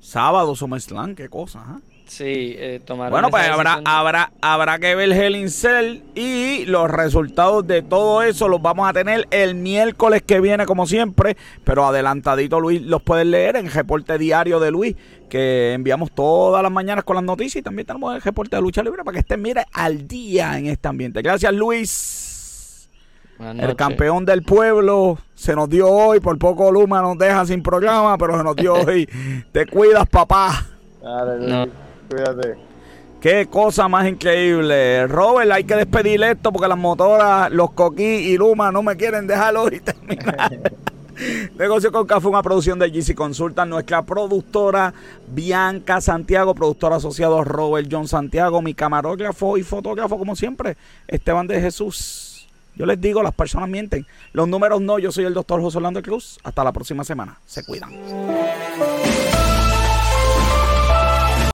[0.02, 1.80] Sábado SummerSlam, qué cosa, ¿ah?
[2.08, 7.66] Sí, eh, Bueno, pues habrá, habrá, habrá que ver Hell in Cell y los resultados
[7.66, 11.36] de todo eso los vamos a tener el miércoles que viene, como siempre.
[11.64, 14.96] Pero adelantadito, Luis, los puedes leer en el reporte diario de Luis,
[15.30, 17.62] que enviamos todas las mañanas con las noticias.
[17.62, 20.68] Y también tenemos el reporte de lucha libre para que estén, mire, al día en
[20.68, 21.22] este ambiente.
[21.22, 22.88] Gracias, Luis.
[23.40, 26.20] El campeón del pueblo se nos dio hoy.
[26.20, 29.10] Por poco Luma nos deja sin programa, pero se nos dio hoy.
[29.52, 30.68] Te cuidas, papá.
[32.10, 32.56] Cuídate.
[33.22, 35.08] Qué cosa más increíble.
[35.08, 39.26] Robert, hay que despedir esto porque las motoras, los coquí y Luma no me quieren
[39.26, 40.52] dejarlo y terminar.
[41.58, 43.66] Negocio con Café, una producción de GC Consulta.
[43.66, 44.94] Nuestra productora
[45.28, 50.78] Bianca Santiago, productor asociado Robert John Santiago, mi camarógrafo y fotógrafo, como siempre,
[51.08, 52.48] Esteban de Jesús.
[52.76, 54.06] Yo les digo, las personas mienten.
[54.34, 55.00] Los números no.
[55.00, 56.38] Yo soy el doctor José Orlando Cruz.
[56.44, 57.40] Hasta la próxima semana.
[57.46, 57.94] Se cuidan.